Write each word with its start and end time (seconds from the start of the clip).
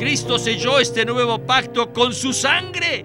Cristo 0.00 0.38
selló 0.38 0.78
este 0.78 1.04
nuevo 1.04 1.44
pacto 1.44 1.92
con 1.92 2.14
su 2.14 2.32
sangre. 2.32 3.04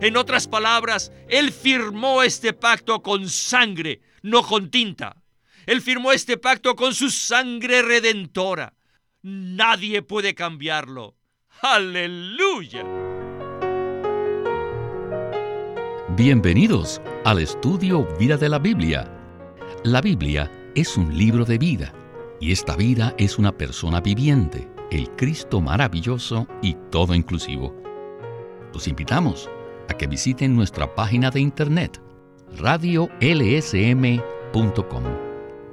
En 0.00 0.16
otras 0.16 0.48
palabras, 0.48 1.12
Él 1.28 1.52
firmó 1.52 2.24
este 2.24 2.52
pacto 2.52 3.04
con 3.04 3.28
sangre, 3.28 4.00
no 4.22 4.42
con 4.42 4.68
tinta. 4.68 5.22
Él 5.64 5.80
firmó 5.80 6.10
este 6.10 6.36
pacto 6.36 6.74
con 6.74 6.92
su 6.92 7.08
sangre 7.08 7.82
redentora. 7.82 8.74
Nadie 9.22 10.02
puede 10.02 10.34
cambiarlo. 10.34 11.14
Aleluya. 11.62 12.82
Bienvenidos 16.16 17.00
al 17.24 17.38
estudio 17.38 18.08
Vida 18.18 18.36
de 18.36 18.48
la 18.48 18.58
Biblia. 18.58 19.08
La 19.84 20.00
Biblia 20.00 20.50
es 20.74 20.96
un 20.96 21.16
libro 21.16 21.44
de 21.44 21.58
vida 21.58 21.94
y 22.40 22.50
esta 22.50 22.74
vida 22.74 23.14
es 23.18 23.38
una 23.38 23.56
persona 23.56 24.00
viviente, 24.00 24.73
el 24.94 25.10
Cristo 25.16 25.60
maravilloso 25.60 26.46
y 26.62 26.76
todo 26.92 27.14
inclusivo. 27.16 27.74
Los 28.72 28.86
invitamos 28.86 29.50
a 29.88 29.94
que 29.94 30.06
visiten 30.06 30.54
nuestra 30.54 30.94
página 30.94 31.32
de 31.32 31.40
internet 31.40 32.00
radiolsm.com 32.56 33.12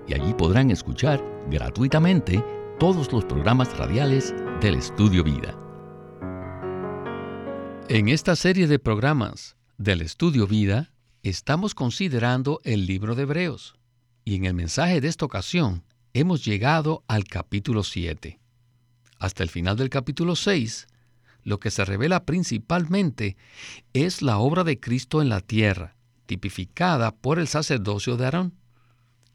y 0.07 0.15
allí 0.15 0.34
podrán 0.34 0.71
escuchar 0.71 1.23
gratuitamente 1.52 2.43
todos 2.79 3.13
los 3.13 3.23
programas 3.26 3.77
radiales 3.77 4.34
del 4.59 4.73
Estudio 4.73 5.23
Vida. 5.23 5.55
En 7.90 8.09
esta 8.09 8.35
serie 8.35 8.65
de 8.65 8.79
programas 8.79 9.55
del 9.77 10.01
Estudio 10.01 10.48
Vida 10.48 10.93
estamos 11.21 11.76
considerando 11.76 12.59
el 12.63 12.88
libro 12.88 13.13
de 13.13 13.21
Hebreos 13.23 13.76
y 14.26 14.34
en 14.35 14.45
el 14.45 14.55
mensaje 14.55 14.99
de 14.99 15.09
esta 15.09 15.26
ocasión 15.26 15.84
hemos 16.13 16.43
llegado 16.43 17.03
al 17.07 17.26
capítulo 17.26 17.84
7. 17.84 18.40
Hasta 19.21 19.43
el 19.43 19.49
final 19.49 19.77
del 19.77 19.91
capítulo 19.91 20.35
6, 20.35 20.88
lo 21.43 21.59
que 21.59 21.70
se 21.70 21.85
revela 21.85 22.26
principalmente 22.26 23.37
es 23.93 24.23
la 24.23 24.40
obra 24.40 24.63
de 24.63 24.79
Cristo 24.79 25.21
en 25.21 25.29
la 25.29 25.41
tierra, 25.41 25.95
tipificada 26.26 27.12
por 27.12 27.37
el 27.37 27.48
sacerdocio 27.48 28.18
de 28.18 28.26
Aarón. 28.26 28.54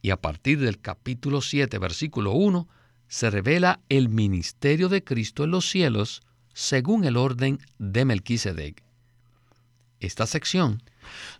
Y 0.02 0.10
a 0.10 0.20
partir 0.20 0.58
del 0.58 0.80
capítulo 0.80 1.40
7, 1.40 1.78
versículo 1.78 2.32
1, 2.32 2.66
se 3.06 3.30
revela 3.30 3.78
el 3.88 4.08
ministerio 4.08 4.88
de 4.88 5.04
Cristo 5.04 5.44
en 5.44 5.52
los 5.52 5.70
cielos 5.70 6.20
según 6.52 7.04
el 7.04 7.16
orden 7.16 7.60
de 7.78 8.04
Melquisedec. 8.04 8.82
Esta 10.00 10.26
sección 10.26 10.82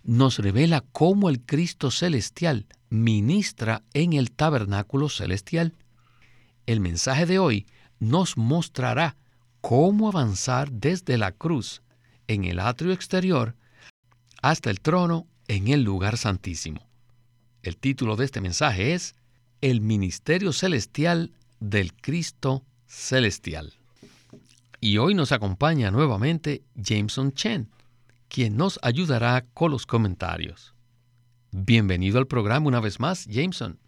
nos 0.03 0.39
revela 0.39 0.85
cómo 0.93 1.27
el 1.27 1.41
Cristo 1.41 1.91
celestial 1.91 2.65
ministra 2.89 3.83
en 3.93 4.13
el 4.13 4.31
tabernáculo 4.31 5.09
celestial. 5.09 5.73
El 6.65 6.79
mensaje 6.79 7.25
de 7.25 7.39
hoy 7.39 7.65
nos 7.99 8.37
mostrará 8.37 9.15
cómo 9.61 10.07
avanzar 10.07 10.71
desde 10.71 11.17
la 11.17 11.31
cruz 11.31 11.81
en 12.27 12.45
el 12.45 12.59
atrio 12.59 12.91
exterior 12.91 13.55
hasta 14.41 14.69
el 14.69 14.79
trono 14.79 15.27
en 15.47 15.67
el 15.67 15.83
lugar 15.83 16.17
santísimo. 16.17 16.87
El 17.63 17.77
título 17.77 18.15
de 18.15 18.25
este 18.25 18.41
mensaje 18.41 18.93
es 18.93 19.15
El 19.61 19.81
Ministerio 19.81 20.53
Celestial 20.53 21.31
del 21.59 21.93
Cristo 21.93 22.63
Celestial. 22.85 23.73
Y 24.79 24.99
hoy 24.99 25.15
nos 25.15 25.31
acompaña 25.31 25.91
nuevamente 25.91 26.63
Jameson 26.75 27.33
Chen, 27.33 27.69
quien 28.29 28.55
nos 28.55 28.79
ayudará 28.83 29.43
con 29.53 29.71
los 29.71 29.85
comentarios. 29.85 30.73
Bienvenido 31.51 32.19
al 32.19 32.27
programa 32.27 32.67
una 32.67 32.79
vez 32.79 32.99
más, 32.99 33.25
Jameson. 33.25 33.79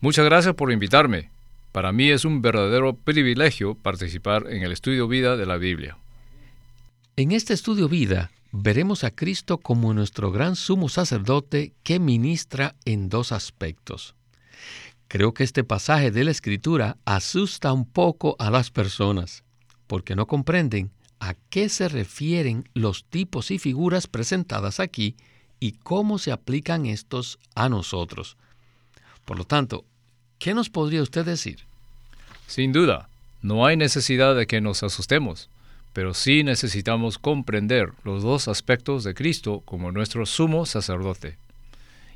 Muchas 0.00 0.24
gracias 0.24 0.54
por 0.54 0.72
invitarme. 0.72 1.31
Para 1.72 1.90
mí 1.90 2.10
es 2.10 2.26
un 2.26 2.42
verdadero 2.42 2.94
privilegio 2.94 3.74
participar 3.74 4.46
en 4.50 4.62
el 4.62 4.72
estudio 4.72 5.08
vida 5.08 5.38
de 5.38 5.46
la 5.46 5.56
Biblia. 5.56 5.96
En 7.16 7.32
este 7.32 7.54
estudio 7.54 7.88
vida 7.88 8.30
veremos 8.52 9.04
a 9.04 9.10
Cristo 9.10 9.56
como 9.56 9.94
nuestro 9.94 10.30
gran 10.30 10.54
sumo 10.54 10.90
sacerdote 10.90 11.72
que 11.82 11.98
ministra 11.98 12.74
en 12.84 13.08
dos 13.08 13.32
aspectos. 13.32 14.14
Creo 15.08 15.32
que 15.32 15.44
este 15.44 15.64
pasaje 15.64 16.10
de 16.10 16.24
la 16.24 16.30
Escritura 16.30 16.98
asusta 17.06 17.72
un 17.72 17.86
poco 17.86 18.36
a 18.38 18.50
las 18.50 18.70
personas, 18.70 19.42
porque 19.86 20.14
no 20.14 20.26
comprenden 20.26 20.90
a 21.20 21.34
qué 21.48 21.70
se 21.70 21.88
refieren 21.88 22.68
los 22.74 23.04
tipos 23.04 23.50
y 23.50 23.58
figuras 23.58 24.06
presentadas 24.06 24.78
aquí 24.78 25.16
y 25.58 25.72
cómo 25.72 26.18
se 26.18 26.32
aplican 26.32 26.84
estos 26.84 27.38
a 27.54 27.70
nosotros. 27.70 28.36
Por 29.24 29.38
lo 29.38 29.44
tanto, 29.44 29.84
¿qué 30.42 30.54
nos 30.54 30.70
podría 30.70 31.02
usted 31.02 31.24
decir? 31.24 31.60
Sin 32.48 32.72
duda, 32.72 33.08
no 33.42 33.64
hay 33.64 33.76
necesidad 33.76 34.34
de 34.34 34.48
que 34.48 34.60
nos 34.60 34.82
asustemos, 34.82 35.48
pero 35.92 36.14
sí 36.14 36.42
necesitamos 36.42 37.18
comprender 37.18 37.92
los 38.02 38.24
dos 38.24 38.48
aspectos 38.48 39.04
de 39.04 39.14
Cristo 39.14 39.62
como 39.64 39.92
nuestro 39.92 40.26
sumo 40.26 40.66
sacerdote. 40.66 41.36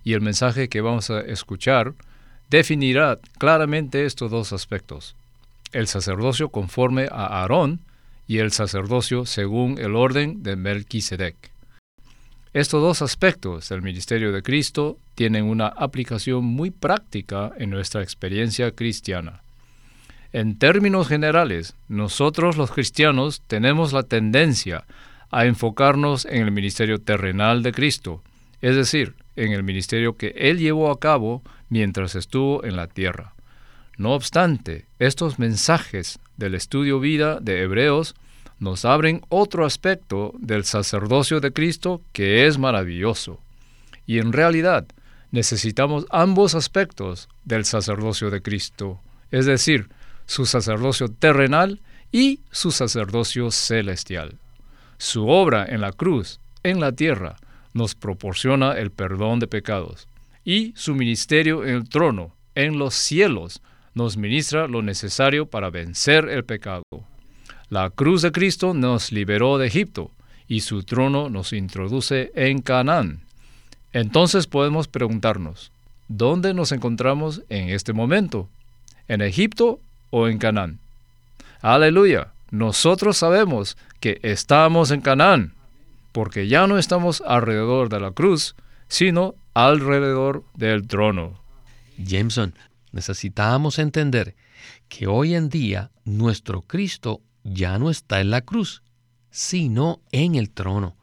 Y 0.03 0.15
el 0.15 0.23
mensaje 0.23 0.69
que 0.69 0.81
vamos 0.81 1.09
a 1.09 1.21
escuchar 1.21 1.95
definirá 2.51 3.21
claramente 3.39 4.07
estos 4.07 4.29
dos 4.29 4.53
aspectos. 4.53 5.15
El 5.71 5.87
sacerdocio 5.87 6.49
conforme 6.49 7.05
a 7.05 7.27
Aarón 7.27 7.79
y 8.27 8.39
el 8.39 8.51
sacerdocio 8.51 9.25
según 9.25 9.79
el 9.79 9.95
orden 9.95 10.43
de 10.43 10.57
Melquisedec. 10.57 11.37
Estos 12.57 12.81
dos 12.81 13.03
aspectos 13.03 13.69
del 13.69 13.83
ministerio 13.83 14.33
de 14.33 14.43
Cristo 14.43 14.97
tienen 15.15 15.45
una 15.45 15.67
aplicación 15.67 16.43
muy 16.43 16.71
práctica 16.71 17.53
en 17.59 17.69
nuestra 17.69 18.03
experiencia 18.03 18.71
cristiana. 18.71 19.43
En 20.33 20.59
términos 20.59 21.07
generales, 21.07 21.75
nosotros 21.89 22.57
los 22.57 22.71
cristianos 22.71 23.43
tenemos 23.47 23.93
la 23.93 24.05
tendencia 24.05 24.87
a 25.31 25.45
enfocarnos 25.45 26.25
en 26.25 26.45
el 26.45 26.51
ministerio 26.51 26.99
terrenal 26.99 27.63
de 27.63 27.73
Cristo, 27.73 28.23
es 28.63 28.75
decir, 28.75 29.17
en 29.37 29.53
el 29.53 29.63
ministerio 29.63 30.17
que 30.17 30.29
Él 30.35 30.57
llevó 30.59 30.91
a 30.91 30.99
cabo 30.99 31.43
mientras 31.69 32.15
estuvo 32.15 32.65
en 32.65 32.75
la 32.75 32.87
tierra. 32.87 33.35
No 33.99 34.15
obstante, 34.15 34.87
estos 34.99 35.39
mensajes 35.39 36.21
del 36.39 36.55
estudio 36.55 37.01
vida 37.01 37.39
de 37.39 37.61
Hebreos 37.61 38.15
nos 38.59 38.85
abren 38.85 39.23
otro 39.29 39.67
aspecto 39.67 40.33
del 40.39 40.65
sacerdocio 40.65 41.41
de 41.41 41.53
Cristo 41.53 42.03
que 42.13 42.47
es 42.47 42.59
maravilloso. 42.59 43.41
Y 44.07 44.19
en 44.19 44.33
realidad 44.33 44.87
necesitamos 45.31 46.07
ambos 46.11 46.55
aspectos 46.55 47.29
del 47.45 47.65
sacerdocio 47.65 48.31
de 48.31 48.43
Cristo, 48.43 49.01
es 49.31 49.47
decir, 49.47 49.89
su 50.27 50.47
sacerdocio 50.47 51.09
terrenal 51.09 51.81
y 52.13 52.41
su 52.51 52.71
sacerdocio 52.71 53.51
celestial. 53.51 54.39
Su 54.99 55.29
obra 55.29 55.67
en 55.67 55.81
la 55.81 55.93
cruz, 55.93 56.41
en 56.63 56.81
la 56.81 56.93
tierra, 56.93 57.37
nos 57.75 57.95
proporciona 57.95 58.73
el 58.73 58.91
perdón 58.91 59.39
de 59.39 59.47
pecados, 59.47 60.09
y 60.45 60.73
su 60.77 60.95
ministerio 60.95 61.65
en 61.65 61.75
el 61.75 61.89
trono, 61.89 62.35
en 62.55 62.79
los 62.79 62.95
cielos, 62.95 63.61
nos 63.95 64.17
ministra 64.17 64.67
lo 64.67 64.83
necesario 64.83 65.47
para 65.47 65.71
vencer 65.71 66.29
el 66.29 66.45
pecado. 66.45 66.83
La 67.69 67.91
cruz 67.91 68.23
de 68.23 68.31
Cristo 68.31 68.75
nos 68.75 69.11
liberó 69.11 69.59
de 69.59 69.67
Egipto 69.67 70.13
y 70.47 70.61
su 70.61 70.85
trono 70.85 71.29
nos 71.29 71.53
introduce 71.53 72.31
en 72.37 72.63
Canaán. 72.63 73.23
Entonces 73.93 74.47
podemos 74.47 74.87
preguntarnos, 74.87 75.73
¿dónde 76.07 76.55
nos 76.55 76.71
encontramos 76.71 77.43
en 77.49 77.71
este 77.71 77.93
momento? 77.93 78.49
¿En 79.09 79.21
Egipto 79.21 79.81
o 80.11 80.29
en 80.29 80.39
Canaán? 80.39 80.79
Aleluya, 81.61 82.29
nosotros 82.53 83.17
sabemos 83.17 83.77
que 83.99 84.21
estamos 84.23 84.93
en 84.93 85.01
Canaán, 85.01 85.53
porque 86.13 86.47
ya 86.47 86.69
no 86.69 86.79
estamos 86.79 87.21
alrededor 87.27 87.89
de 87.89 87.99
la 87.99 88.13
cruz, 88.13 88.55
sino 88.87 89.35
alrededor 89.55 90.45
del 90.55 90.87
trono. 90.87 91.41
Jameson, 91.99 92.55
necesitamos 92.93 93.81
entender 93.81 94.37
que 94.89 95.09
hoy 95.09 95.35
en 95.35 95.49
día 95.49 95.91
nuestro 96.05 96.63
Cristo 96.63 97.23
ya 97.47 97.79
no 97.79 97.91
está 97.91 98.21
en 98.21 98.31
la 98.31 98.41
cruz, 98.41 98.83
sino 99.31 100.01
en 100.13 100.35
el 100.35 100.51
trono. 100.51 100.97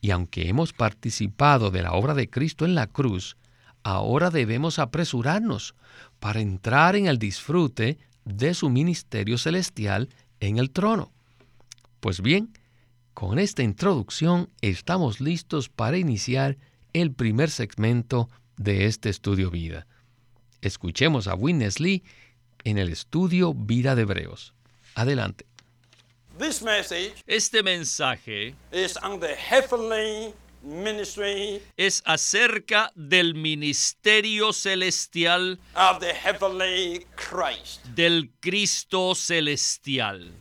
Y 0.00 0.10
aunque 0.10 0.48
hemos 0.48 0.72
participado 0.72 1.70
de 1.70 1.82
la 1.82 1.92
obra 1.92 2.14
de 2.14 2.30
Cristo 2.30 2.64
en 2.64 2.74
la 2.74 2.86
cruz, 2.86 3.36
ahora 3.82 4.30
debemos 4.30 4.78
apresurarnos 4.78 5.74
para 6.18 6.40
entrar 6.40 6.96
en 6.96 7.06
el 7.06 7.18
disfrute 7.18 7.98
de 8.24 8.54
su 8.54 8.70
ministerio 8.70 9.36
celestial 9.36 10.08
en 10.40 10.58
el 10.58 10.70
trono. 10.70 11.12
Pues 12.00 12.22
bien, 12.22 12.52
con 13.12 13.38
esta 13.38 13.62
introducción 13.62 14.48
estamos 14.62 15.20
listos 15.20 15.68
para 15.68 15.98
iniciar 15.98 16.56
el 16.92 17.12
primer 17.12 17.50
segmento 17.50 18.30
de 18.56 18.86
este 18.86 19.10
estudio 19.10 19.50
vida. 19.50 19.86
Escuchemos 20.62 21.26
a 21.26 21.34
Witness 21.34 21.80
Lee 21.80 22.02
en 22.64 22.78
el 22.78 22.88
estudio 22.88 23.52
Vida 23.54 23.94
de 23.94 24.02
Hebreos. 24.02 24.54
Adelante. 24.94 25.49
Este 27.26 27.62
mensaje 27.62 28.54
es 31.76 32.02
acerca 32.06 32.92
del 32.94 33.34
ministerio 33.34 34.52
celestial 34.54 35.60
del 37.94 38.30
Cristo 38.40 39.14
celestial. 39.14 40.32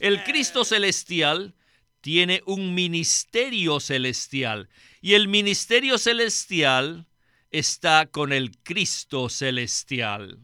El 0.00 0.24
Cristo 0.24 0.64
celestial 0.64 1.54
tiene 2.02 2.42
un 2.44 2.74
ministerio 2.74 3.80
celestial 3.80 4.68
y 5.00 5.14
el 5.14 5.28
ministerio 5.28 5.96
celestial 5.96 7.06
está 7.50 8.04
con 8.04 8.34
el 8.34 8.58
Cristo 8.58 9.30
celestial. 9.30 10.40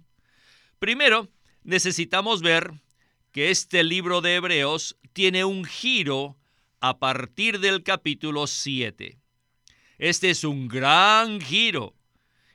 Primero, 0.79 1.29
necesitamos 1.63 2.41
ver 2.41 2.73
que 3.33 3.51
este 3.51 3.85
libro 3.85 4.21
de 4.21 4.37
Hebreos 4.37 4.97
tiene 5.13 5.45
un 5.45 5.65
giro 5.65 6.37
a 6.81 6.99
partir 6.99 7.61
del 7.61 7.83
capítulo 7.83 8.47
7. 8.47 9.19
Este 9.99 10.31
es 10.31 10.45
un 10.45 10.67
gran 10.67 11.41
giro 11.41 11.95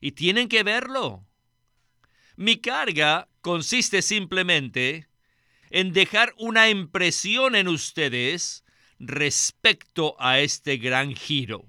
y 0.01 0.11
tienen 0.11 0.49
que 0.49 0.63
verlo. 0.63 1.25
Mi 2.35 2.57
carga 2.57 3.29
consiste 3.41 4.01
simplemente 4.01 5.07
en 5.69 5.93
dejar 5.93 6.33
una 6.37 6.69
impresión 6.69 7.55
en 7.55 7.67
ustedes 7.67 8.63
respecto 8.99 10.15
a 10.19 10.39
este 10.39 10.77
gran 10.77 11.15
giro. 11.15 11.65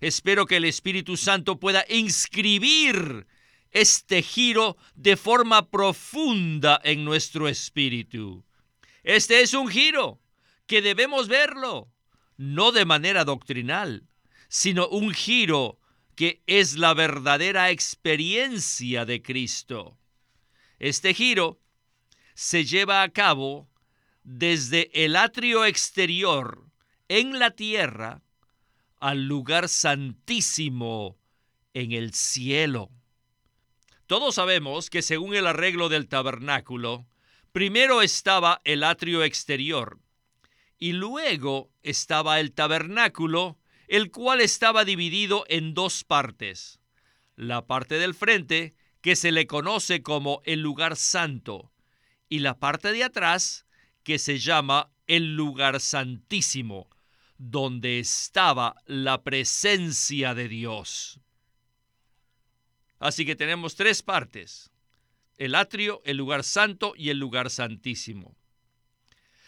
Espero 0.00 0.46
que 0.46 0.56
el 0.56 0.64
Espíritu 0.64 1.16
Santo 1.16 1.60
pueda 1.60 1.84
inscribir 1.88 3.26
este 3.72 4.22
giro 4.22 4.76
de 4.94 5.16
forma 5.16 5.70
profunda 5.70 6.80
en 6.84 7.04
nuestro 7.04 7.48
espíritu. 7.48 8.44
Este 9.02 9.40
es 9.40 9.54
un 9.54 9.68
giro 9.68 10.20
que 10.66 10.82
debemos 10.82 11.28
verlo, 11.28 11.90
no 12.36 12.70
de 12.70 12.84
manera 12.84 13.24
doctrinal, 13.24 14.06
sino 14.48 14.86
un 14.88 15.12
giro 15.12 15.78
que 16.14 16.42
es 16.46 16.76
la 16.76 16.94
verdadera 16.94 17.70
experiencia 17.70 19.04
de 19.04 19.22
Cristo. 19.22 19.98
Este 20.78 21.14
giro 21.14 21.60
se 22.34 22.64
lleva 22.64 23.02
a 23.02 23.08
cabo 23.08 23.68
desde 24.22 25.04
el 25.04 25.16
atrio 25.16 25.64
exterior 25.64 26.66
en 27.08 27.38
la 27.38 27.50
tierra 27.50 28.22
al 29.00 29.26
lugar 29.26 29.68
santísimo 29.68 31.18
en 31.74 31.92
el 31.92 32.14
cielo. 32.14 32.90
Todos 34.12 34.34
sabemos 34.34 34.90
que 34.90 35.00
según 35.00 35.34
el 35.34 35.46
arreglo 35.46 35.88
del 35.88 36.06
tabernáculo, 36.06 37.06
primero 37.50 38.02
estaba 38.02 38.60
el 38.64 38.84
atrio 38.84 39.24
exterior 39.24 40.00
y 40.78 40.92
luego 40.92 41.70
estaba 41.82 42.38
el 42.38 42.52
tabernáculo, 42.52 43.58
el 43.88 44.10
cual 44.10 44.42
estaba 44.42 44.84
dividido 44.84 45.46
en 45.48 45.72
dos 45.72 46.04
partes. 46.04 46.78
La 47.36 47.66
parte 47.66 47.94
del 47.94 48.12
frente, 48.12 48.74
que 49.00 49.16
se 49.16 49.32
le 49.32 49.46
conoce 49.46 50.02
como 50.02 50.42
el 50.44 50.60
lugar 50.60 50.96
santo, 50.96 51.72
y 52.28 52.40
la 52.40 52.58
parte 52.58 52.92
de 52.92 53.04
atrás, 53.04 53.64
que 54.02 54.18
se 54.18 54.38
llama 54.38 54.90
el 55.06 55.36
lugar 55.36 55.80
santísimo, 55.80 56.90
donde 57.38 57.98
estaba 57.98 58.76
la 58.84 59.22
presencia 59.22 60.34
de 60.34 60.48
Dios. 60.48 61.18
Así 63.02 63.26
que 63.26 63.34
tenemos 63.34 63.74
tres 63.74 64.00
partes, 64.00 64.70
el 65.36 65.56
atrio, 65.56 66.02
el 66.04 66.18
lugar 66.18 66.44
santo 66.44 66.94
y 66.96 67.10
el 67.10 67.18
lugar 67.18 67.50
santísimo. 67.50 68.36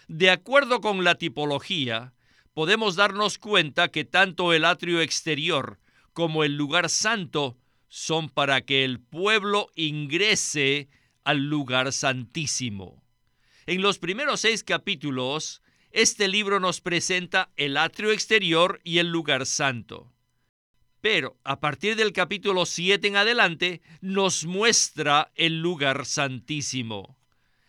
De 0.09 0.31
acuerdo 0.31 0.81
con 0.81 1.05
la 1.05 1.15
tipología, 1.15 2.15
podemos 2.53 2.97
darnos 2.97 3.39
cuenta 3.39 3.93
que 3.93 4.05
tanto 4.05 4.53
el 4.53 4.65
atrio 4.65 5.01
exterior 5.01 5.79
como 6.13 6.43
el 6.43 6.57
lugar 6.57 6.91
santo 6.91 7.57
son 7.87 8.29
para 8.29 8.63
que 8.63 8.85
el 8.85 8.99
pueblo 8.99 9.69
ingrese 9.77 10.89
al 11.23 11.49
lugar 11.49 11.93
santísimo. 11.93 13.05
En 13.67 13.83
los 13.83 14.01
primeros 14.01 14.41
seis 14.41 14.65
capítulos, 14.65 15.63
este 15.93 16.27
libro 16.27 16.59
nos 16.59 16.81
presenta 16.81 17.53
el 17.57 17.77
atrio 17.77 18.11
exterior 18.11 18.81
y 18.83 18.99
el 18.99 19.11
lugar 19.11 19.47
santo. 19.47 20.14
Pero 21.05 21.39
a 21.45 21.61
partir 21.61 21.97
del 21.97 22.15
capítulo 22.15 22.65
7 22.65 23.07
en 23.09 23.17
adelante 23.17 23.83
nos 24.01 24.47
muestra 24.47 25.31
el 25.35 25.61
lugar 25.61 26.07
santísimo. 26.07 27.19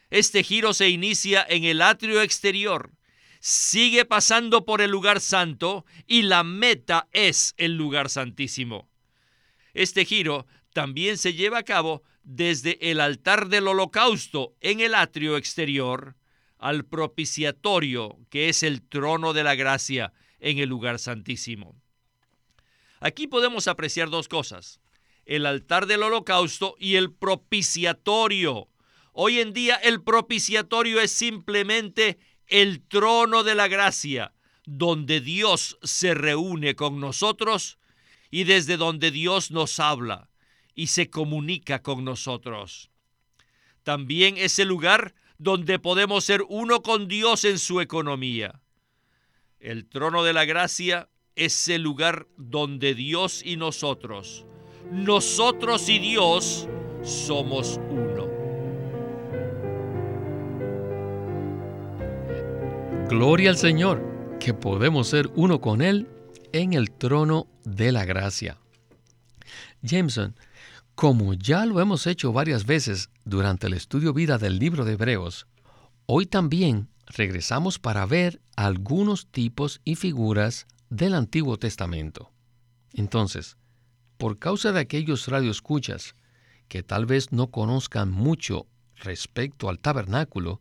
Este 0.09 0.41
giro 0.41 0.73
se 0.73 0.87
inicia 0.87 1.45
en 1.49 1.65
el 1.65 1.81
atrio 1.81 2.21
exterior, 2.21 2.93
sigue 3.41 4.05
pasando 4.05 4.63
por 4.63 4.79
el 4.79 4.89
lugar 4.91 5.19
santo 5.19 5.85
y 6.07 6.21
la 6.21 6.45
meta 6.45 7.09
es 7.11 7.55
el 7.57 7.75
lugar 7.75 8.09
santísimo. 8.09 8.87
Este 9.73 10.05
giro 10.05 10.47
también 10.71 11.17
se 11.17 11.33
lleva 11.33 11.57
a 11.57 11.63
cabo 11.63 12.03
desde 12.23 12.89
el 12.89 13.01
altar 13.01 13.49
del 13.49 13.67
holocausto 13.67 14.55
en 14.61 14.79
el 14.79 14.95
atrio 14.95 15.35
exterior 15.35 16.15
al 16.57 16.85
propiciatorio, 16.85 18.17
que 18.29 18.47
es 18.47 18.63
el 18.63 18.81
trono 18.81 19.33
de 19.33 19.43
la 19.43 19.55
gracia 19.55 20.13
en 20.39 20.59
el 20.59 20.69
lugar 20.69 20.99
santísimo. 20.99 21.75
Aquí 23.05 23.27
podemos 23.27 23.67
apreciar 23.67 24.09
dos 24.09 24.27
cosas, 24.27 24.79
el 25.27 25.45
altar 25.45 25.85
del 25.85 26.01
holocausto 26.01 26.75
y 26.79 26.95
el 26.95 27.13
propiciatorio. 27.13 28.67
Hoy 29.13 29.41
en 29.41 29.53
día 29.53 29.75
el 29.75 30.01
propiciatorio 30.01 30.99
es 30.99 31.11
simplemente 31.11 32.17
el 32.47 32.81
trono 32.81 33.43
de 33.43 33.53
la 33.53 33.67
gracia, 33.67 34.33
donde 34.65 35.21
Dios 35.21 35.77
se 35.83 36.15
reúne 36.15 36.73
con 36.73 36.99
nosotros 36.99 37.77
y 38.31 38.45
desde 38.45 38.75
donde 38.75 39.11
Dios 39.11 39.51
nos 39.51 39.79
habla 39.79 40.31
y 40.73 40.87
se 40.87 41.11
comunica 41.11 41.83
con 41.83 42.05
nosotros. 42.05 42.89
También 43.83 44.35
es 44.35 44.57
el 44.57 44.69
lugar 44.69 45.13
donde 45.37 45.77
podemos 45.77 46.25
ser 46.25 46.41
uno 46.49 46.81
con 46.81 47.07
Dios 47.07 47.45
en 47.45 47.59
su 47.59 47.81
economía. 47.81 48.63
El 49.59 49.87
trono 49.87 50.23
de 50.23 50.33
la 50.33 50.45
gracia 50.45 51.07
es 51.35 51.67
el 51.67 51.81
lugar 51.81 52.27
donde 52.37 52.95
Dios 52.95 53.41
y 53.43 53.57
nosotros, 53.57 54.45
nosotros 54.91 55.89
y 55.89 55.99
Dios, 55.99 56.67
somos 57.03 57.79
uno. 57.89 58.25
Gloria 63.09 63.51
al 63.51 63.57
Señor, 63.57 64.37
que 64.39 64.53
podemos 64.53 65.07
ser 65.07 65.29
uno 65.35 65.61
con 65.61 65.81
Él 65.81 66.07
en 66.53 66.73
el 66.73 66.91
trono 66.91 67.47
de 67.63 67.91
la 67.91 68.05
gracia. 68.05 68.57
Jameson, 69.81 70.35
como 70.95 71.33
ya 71.33 71.65
lo 71.65 71.81
hemos 71.81 72.07
hecho 72.07 72.31
varias 72.31 72.65
veces 72.65 73.09
durante 73.25 73.67
el 73.67 73.73
estudio 73.73 74.13
vida 74.13 74.37
del 74.37 74.57
libro 74.57 74.85
de 74.85 74.93
Hebreos, 74.93 75.47
hoy 76.05 76.25
también 76.25 76.87
regresamos 77.05 77.77
para 77.77 78.05
ver 78.05 78.41
algunos 78.55 79.27
tipos 79.27 79.81
y 79.83 79.95
figuras 79.95 80.65
del 80.89 81.13
Antiguo 81.13 81.57
Testamento. 81.57 82.31
Entonces, 82.93 83.57
por 84.17 84.39
causa 84.39 84.71
de 84.71 84.79
aquellos 84.79 85.27
radioescuchas 85.27 86.15
que 86.67 86.83
tal 86.83 87.05
vez 87.05 87.31
no 87.31 87.47
conozcan 87.47 88.11
mucho 88.11 88.67
respecto 88.95 89.69
al 89.69 89.79
tabernáculo, 89.79 90.59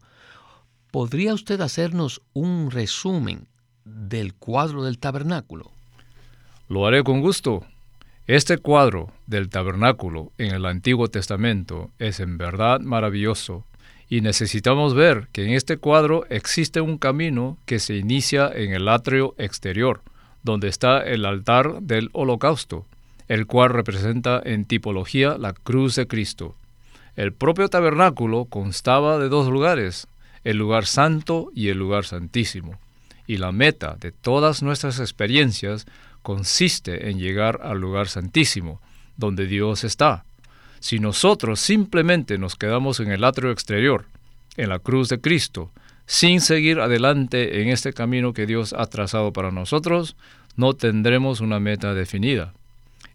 ¿podría 0.91 1.35
usted 1.35 1.61
hacernos 1.61 2.21
un 2.33 2.71
resumen 2.71 3.49
del 3.85 4.35
cuadro 4.35 4.85
del 4.85 4.99
tabernáculo? 4.99 5.71
Lo 6.69 6.87
haré 6.87 7.05
con 7.05 7.21
gusto. 7.21 7.65
Este 8.27 8.57
cuadro 8.57 9.13
del 9.27 9.51
tabernáculo 9.51 10.33
en 10.39 10.55
el 10.55 10.65
Antiguo 10.65 11.09
Testamento 11.09 11.91
es 11.99 12.21
en 12.21 12.39
verdad 12.39 12.81
maravilloso 12.81 13.67
y 14.09 14.23
necesitamos 14.23 14.95
ver 14.95 15.29
que 15.33 15.45
en 15.45 15.53
este 15.53 15.77
cuadro 15.77 16.25
existe 16.31 16.81
un 16.81 16.99
camino 16.99 17.59
que 17.67 17.79
se 17.79 17.97
inicia 17.97 18.51
en 18.53 18.73
el 18.73 18.89
atrio 18.89 19.35
exterior, 19.37 20.03
donde 20.45 20.69
está 20.69 21.03
el 21.03 21.25
altar 21.25 21.81
del 21.81 22.11
holocausto, 22.13 22.87
el 23.27 23.47
cual 23.47 23.71
representa 23.71 24.41
en 24.45 24.67
tipología 24.67 25.37
la 25.39 25.55
cruz 25.55 25.97
de 25.97 26.07
Cristo. 26.07 26.55
El 27.17 27.33
propio 27.33 27.69
tabernáculo 27.69 28.45
constaba 28.45 29.19
de 29.19 29.29
dos 29.29 29.49
lugares, 29.49 30.07
el 30.45 30.59
lugar 30.59 30.87
santo 30.87 31.51
y 31.55 31.69
el 31.69 31.79
lugar 31.79 32.05
santísimo, 32.05 32.79
y 33.27 33.39
la 33.39 33.51
meta 33.51 33.97
de 33.99 34.13
todas 34.13 34.63
nuestras 34.63 35.01
experiencias 35.01 35.87
consiste 36.23 37.11
en 37.11 37.19
llegar 37.19 37.61
al 37.63 37.79
lugar 37.79 38.09
santísimo, 38.09 38.81
donde 39.17 39.47
Dios 39.47 39.85
está. 39.85 40.25
Si 40.81 40.99
nosotros 40.99 41.61
simplemente 41.61 42.37
nos 42.37 42.57
quedamos 42.57 43.01
en 43.01 43.11
el 43.11 43.25
atrio 43.25 43.51
exterior, 43.51 44.05
en 44.57 44.69
la 44.69 44.79
cruz 44.79 45.09
de 45.09 45.21
Cristo, 45.21 45.71
sin 46.07 46.41
seguir 46.41 46.81
adelante 46.81 47.63
en 47.63 47.69
este 47.69 47.93
camino 47.93 48.33
que 48.33 48.47
Dios 48.47 48.75
ha 48.77 48.87
trazado 48.87 49.33
para 49.33 49.51
nosotros, 49.51 50.17
no 50.57 50.75
tendremos 50.75 51.41
una 51.41 51.61
meta 51.61 51.95
definida. 51.95 52.53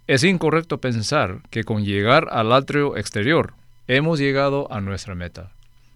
Es 0.08 0.24
incorrecto 0.24 0.80
pensar 0.80 1.42
que 1.52 1.64
con 1.64 1.86
llegar 1.86 2.28
al 2.32 2.52
atrio 2.52 2.98
exterior 2.98 3.54
hemos 3.88 4.20
llegado 4.20 4.72
a 4.72 4.82
nuestra 4.82 5.16
meta. 5.16 5.52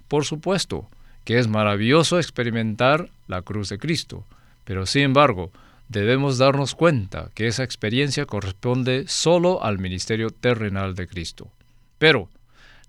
Por 0.07 0.25
supuesto 0.25 0.88
que 1.25 1.39
es 1.39 1.47
maravilloso 1.47 2.19
experimentar 2.19 3.09
la 3.27 3.41
cruz 3.41 3.69
de 3.69 3.79
Cristo, 3.79 4.25
pero 4.65 4.85
sin 4.85 5.03
embargo, 5.03 5.51
debemos 5.89 6.38
darnos 6.38 6.75
cuenta 6.75 7.29
que 7.33 7.47
esa 7.47 7.63
experiencia 7.63 8.25
corresponde 8.25 9.05
solo 9.07 9.63
al 9.63 9.79
ministerio 9.79 10.29
terrenal 10.29 10.95
de 10.95 11.07
Cristo. 11.07 11.50
Pero 11.97 12.29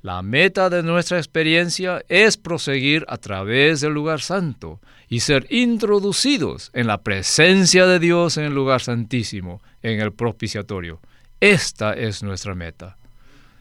La 0.04 0.20
meta 0.20 0.68
de 0.68 0.82
nuestra 0.82 1.16
experiencia 1.16 2.04
es 2.10 2.36
proseguir 2.36 3.06
a 3.08 3.16
través 3.16 3.80
del 3.80 3.94
lugar 3.94 4.20
santo 4.20 4.78
y 5.08 5.20
ser 5.20 5.46
introducidos 5.48 6.70
en 6.74 6.88
la 6.88 7.00
presencia 7.00 7.86
de 7.86 7.98
Dios 7.98 8.36
en 8.36 8.44
el 8.44 8.52
lugar 8.52 8.82
santísimo, 8.82 9.62
en 9.82 10.02
el 10.02 10.12
propiciatorio. 10.12 11.00
Esta 11.40 11.94
es 11.94 12.22
nuestra 12.22 12.54
meta. 12.54 12.98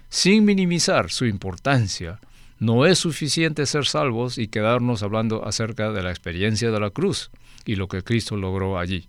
Sin 0.10 0.44
minimizar 0.44 1.12
su 1.12 1.24
importancia, 1.28 2.20
no 2.60 2.86
es 2.86 3.00
suficiente 3.00 3.66
ser 3.66 3.86
salvos 3.86 4.38
y 4.38 4.50
quedarnos 4.50 5.02
hablando 5.02 5.48
acerca 5.48 5.94
de 5.94 6.04
la 6.04 6.10
experiencia 6.10 6.72
de 6.72 6.80
la 6.82 6.90
cruz 6.90 7.32
y 7.64 7.78
lo 7.78 7.88
que 7.88 8.04
Cristo 8.04 8.36
logró 8.36 8.78
allí, 8.78 9.08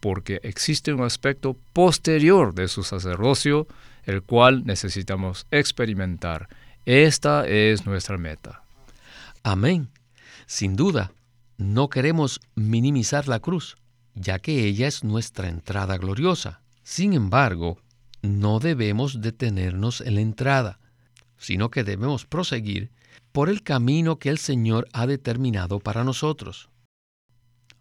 porque 0.00 0.40
existe 0.42 0.92
un 0.92 1.04
aspecto 1.04 1.56
posterior 1.74 2.54
de 2.56 2.66
su 2.66 2.82
sacerdocio, 2.82 3.68
el 4.04 4.22
cual 4.22 4.64
necesitamos 4.66 5.46
experimentar 5.52 6.48
esta 6.84 7.46
es 7.46 7.86
nuestra 7.86 8.18
meta. 8.18 8.62
Amén. 9.42 9.88
Sin 10.46 10.76
duda, 10.76 11.12
no 11.56 11.88
queremos 11.88 12.40
minimizar 12.54 13.28
la 13.28 13.40
cruz, 13.40 13.76
ya 14.14 14.38
que 14.38 14.64
ella 14.64 14.88
es 14.88 15.04
nuestra 15.04 15.48
entrada 15.48 15.96
gloriosa. 15.96 16.60
Sin 16.82 17.12
embargo, 17.12 17.78
no 18.22 18.58
debemos 18.58 19.20
detenernos 19.20 20.00
en 20.00 20.16
la 20.16 20.20
entrada, 20.20 20.78
sino 21.38 21.70
que 21.70 21.84
debemos 21.84 22.26
proseguir 22.26 22.90
por 23.32 23.48
el 23.48 23.62
camino 23.62 24.18
que 24.18 24.28
el 24.28 24.38
Señor 24.38 24.88
ha 24.92 25.06
determinado 25.06 25.80
para 25.80 26.04
nosotros. 26.04 26.68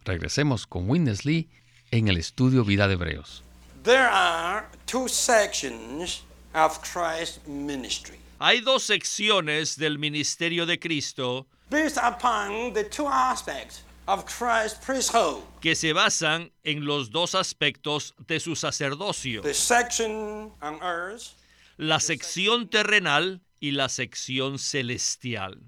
Regresemos 0.05 0.65
con 0.65 0.89
Witness 0.89 1.25
Lee 1.25 1.49
en 1.91 2.07
el 2.07 2.17
estudio 2.17 2.63
Vida 2.63 2.87
de 2.87 2.93
Hebreos. 2.93 3.43
There 3.83 4.07
are 4.09 4.67
two 4.85 5.07
sections 5.07 6.23
of 6.53 6.79
Christ's 6.81 7.45
ministry. 7.47 8.20
Hay 8.43 8.61
dos 8.61 8.81
secciones 8.81 9.77
del 9.77 9.99
ministerio 9.99 10.65
de 10.65 10.79
Cristo 10.79 11.45
based 11.69 11.97
upon 11.97 12.73
the 12.73 12.83
two 12.83 13.07
aspects 13.07 13.83
of 14.07 14.25
Christ's 14.25 14.83
priesthood. 14.83 15.43
que 15.61 15.75
se 15.75 15.93
basan 15.93 16.51
en 16.63 16.83
los 16.83 17.11
dos 17.11 17.35
aspectos 17.35 18.15
de 18.27 18.39
su 18.39 18.55
sacerdocio, 18.55 19.43
The 19.43 19.53
section 19.53 20.51
on 20.59 20.79
earth 20.81 21.35
la 21.77 21.99
sección 21.99 22.67
terrenal 22.67 23.41
y 23.59 23.71
la 23.71 23.89
sección 23.89 24.57
celestial. 24.57 25.61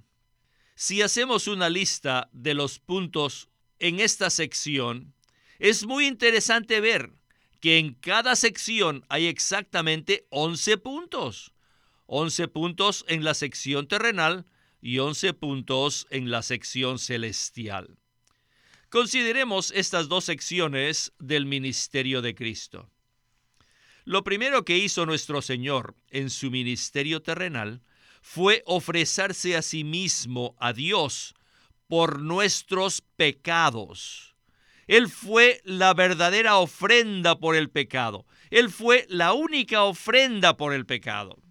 Si 0.74 1.04
hacemos 1.04 1.48
una 1.48 1.70
lista 1.70 2.28
de 2.32 2.56
los 2.56 2.80
puntos 2.80 3.50
en 3.78 4.00
esta 4.00 4.32
sección, 4.32 5.14
es 5.60 5.86
muy 5.86 6.08
interesante 6.08 6.82
ver 6.82 7.12
que 7.60 7.78
en 7.78 7.94
cada 7.94 8.36
sección 8.36 9.06
hay 9.10 9.28
exactamente 9.28 10.26
11 10.32 10.78
puntos. 10.80 11.54
11 12.06 12.48
puntos 12.50 13.06
en 13.08 13.24
la 13.24 13.34
sección 13.34 13.88
terrenal 13.88 14.46
y 14.82 15.00
11 15.00 15.34
puntos 15.34 16.08
en 16.10 16.30
la 16.30 16.42
sección 16.42 17.00
celestial. 17.00 17.98
Consideremos 18.90 19.72
estas 19.72 20.08
dos 20.10 20.26
secciones 20.26 21.14
del 21.20 21.46
ministerio 21.46 22.22
de 22.22 22.36
Cristo. 22.36 22.90
Lo 24.06 24.24
primero 24.24 24.66
que 24.66 24.78
hizo 24.78 25.06
nuestro 25.06 25.42
Señor 25.42 25.96
en 26.12 26.30
su 26.30 26.52
ministerio 26.52 27.22
terrenal 27.22 27.82
fue 28.22 28.62
ofrecerse 28.66 29.56
a 29.56 29.62
sí 29.62 29.84
mismo 29.84 30.56
a 30.60 30.74
Dios 30.74 31.34
por 31.88 32.20
nuestros 32.20 33.02
pecados. 33.02 34.36
Él 34.88 35.10
fue 35.10 35.62
la 35.64 35.94
verdadera 35.94 36.58
ofrenda 36.58 37.40
por 37.40 37.56
el 37.56 37.70
pecado. 37.70 38.26
Él 38.50 38.70
fue 38.70 39.06
la 39.10 39.34
única 39.34 39.84
ofrenda 39.84 40.58
por 40.58 40.74
el 40.74 40.86
pecado. 40.86 41.43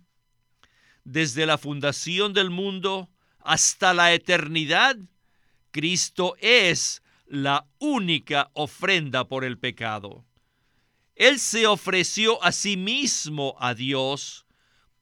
Desde 1.05 1.47
la 1.47 1.59
fundación 1.59 2.33
del 2.33 2.51
mundo 2.51 3.11
hasta 3.41 3.93
la 3.93 4.13
eternidad, 4.13 4.97
Cristo 5.71 6.37
es 6.39 7.03
la 7.27 7.67
única 7.79 8.51
ofrenda 8.53 9.27
por 9.27 9.45
el 9.45 9.59
pecado. 9.59 10.25
Él 11.17 11.39
se 11.39 11.67
ofreció 11.67 12.43
a 12.43 12.53
sí 12.53 12.77
mismo 12.77 13.57
a 13.59 13.75
Dios 13.75 14.47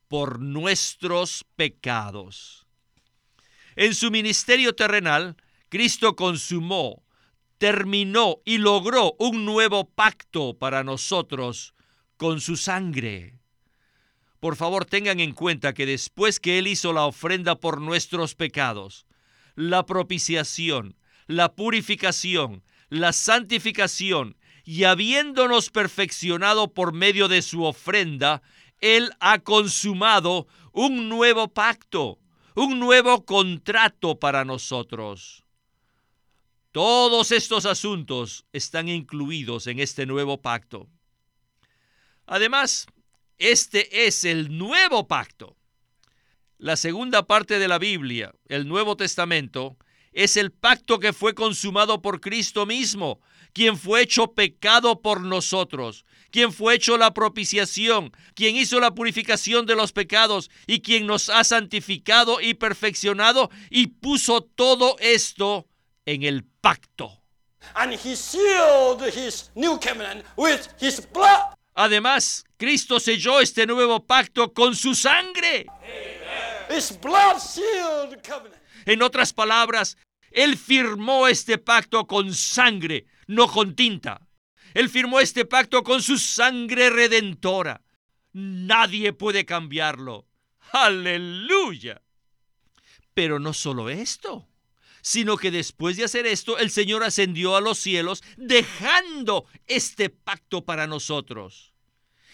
por 0.08 0.40
nuestros 0.40 1.44
pecados. 1.56 2.66
En 3.76 3.94
su 3.94 4.10
ministerio 4.10 4.74
terrenal, 4.74 5.36
Cristo 5.68 6.16
consumó, 6.16 7.04
terminó 7.58 8.38
y 8.44 8.58
logró 8.58 9.14
un 9.18 9.44
nuevo 9.44 9.88
pacto 9.88 10.58
para 10.58 10.82
nosotros 10.82 11.74
con 12.16 12.40
su 12.40 12.56
sangre. 12.56 13.39
Por 14.40 14.56
favor, 14.56 14.86
tengan 14.86 15.20
en 15.20 15.32
cuenta 15.32 15.74
que 15.74 15.86
después 15.86 16.40
que 16.40 16.58
Él 16.58 16.66
hizo 16.66 16.92
la 16.92 17.04
ofrenda 17.04 17.56
por 17.56 17.80
nuestros 17.80 18.34
pecados, 18.34 19.06
la 19.54 19.84
propiciación, 19.84 20.96
la 21.26 21.54
purificación, 21.54 22.64
la 22.88 23.12
santificación, 23.12 24.36
y 24.64 24.84
habiéndonos 24.84 25.70
perfeccionado 25.70 26.72
por 26.72 26.92
medio 26.92 27.28
de 27.28 27.42
su 27.42 27.64
ofrenda, 27.64 28.42
Él 28.80 29.10
ha 29.20 29.40
consumado 29.40 30.46
un 30.72 31.08
nuevo 31.08 31.48
pacto, 31.48 32.18
un 32.54 32.78
nuevo 32.78 33.24
contrato 33.24 34.18
para 34.18 34.44
nosotros. 34.44 35.44
Todos 36.72 37.32
estos 37.32 37.66
asuntos 37.66 38.44
están 38.52 38.88
incluidos 38.88 39.66
en 39.66 39.80
este 39.80 40.06
nuevo 40.06 40.40
pacto. 40.40 40.88
Además, 42.26 42.86
este 43.40 44.06
es 44.06 44.24
el 44.24 44.56
nuevo 44.56 45.08
pacto. 45.08 45.56
La 46.58 46.76
segunda 46.76 47.26
parte 47.26 47.58
de 47.58 47.68
la 47.68 47.78
Biblia, 47.78 48.32
el 48.46 48.68
Nuevo 48.68 48.96
Testamento, 48.96 49.76
es 50.12 50.36
el 50.36 50.52
pacto 50.52 50.98
que 50.98 51.12
fue 51.12 51.34
consumado 51.34 52.02
por 52.02 52.20
Cristo 52.20 52.66
mismo, 52.66 53.20
quien 53.54 53.78
fue 53.78 54.02
hecho 54.02 54.34
pecado 54.34 55.00
por 55.00 55.22
nosotros, 55.22 56.04
quien 56.30 56.52
fue 56.52 56.74
hecho 56.74 56.98
la 56.98 57.14
propiciación, 57.14 58.12
quien 58.34 58.56
hizo 58.56 58.78
la 58.78 58.94
purificación 58.94 59.64
de 59.64 59.74
los 59.74 59.92
pecados 59.92 60.50
y 60.66 60.82
quien 60.82 61.06
nos 61.06 61.30
ha 61.30 61.42
santificado 61.42 62.40
y 62.40 62.54
perfeccionado 62.54 63.50
y 63.70 63.86
puso 63.88 64.42
todo 64.42 64.96
esto 65.00 65.66
en 66.04 66.22
el 66.24 66.44
pacto. 66.44 67.16
and 67.76 67.92
he 67.92 68.14
sealed 68.14 69.02
his 69.02 69.50
new 69.54 69.78
covenant 69.78 70.24
with 70.36 70.68
his 70.78 71.00
blood. 71.12 71.54
Además, 71.76 72.44
Cristo 72.60 73.00
selló 73.00 73.40
este 73.40 73.66
nuevo 73.66 74.04
pacto 74.04 74.52
con 74.52 74.76
su 74.76 74.94
sangre. 74.94 75.64
En 78.84 79.02
otras 79.02 79.32
palabras, 79.32 79.96
Él 80.30 80.58
firmó 80.58 81.26
este 81.26 81.56
pacto 81.56 82.06
con 82.06 82.34
sangre, 82.34 83.06
no 83.26 83.48
con 83.48 83.74
tinta. 83.74 84.28
Él 84.74 84.90
firmó 84.90 85.20
este 85.20 85.46
pacto 85.46 85.82
con 85.82 86.02
su 86.02 86.18
sangre 86.18 86.90
redentora. 86.90 87.82
Nadie 88.34 89.14
puede 89.14 89.46
cambiarlo. 89.46 90.28
Aleluya. 90.72 92.02
Pero 93.14 93.38
no 93.38 93.54
solo 93.54 93.88
esto, 93.88 94.50
sino 95.00 95.38
que 95.38 95.50
después 95.50 95.96
de 95.96 96.04
hacer 96.04 96.26
esto, 96.26 96.58
el 96.58 96.70
Señor 96.70 97.04
ascendió 97.04 97.56
a 97.56 97.62
los 97.62 97.78
cielos, 97.78 98.22
dejando 98.36 99.46
este 99.66 100.10
pacto 100.10 100.66
para 100.66 100.86
nosotros. 100.86 101.69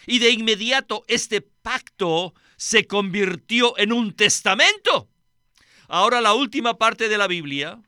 Y 0.07 0.17
de 0.17 0.31
inmediato 0.31 1.03
este 1.07 1.41
pacto 1.41 2.33
se 2.55 2.87
convirtió 2.87 3.77
en 3.77 3.93
un 3.93 4.15
testamento. 4.15 5.09
Ahora 5.87 6.21
la 6.21 6.33
última 6.33 6.79
parte 6.79 7.09
de 7.09 7.17
la 7.19 7.27
Biblia 7.27 7.79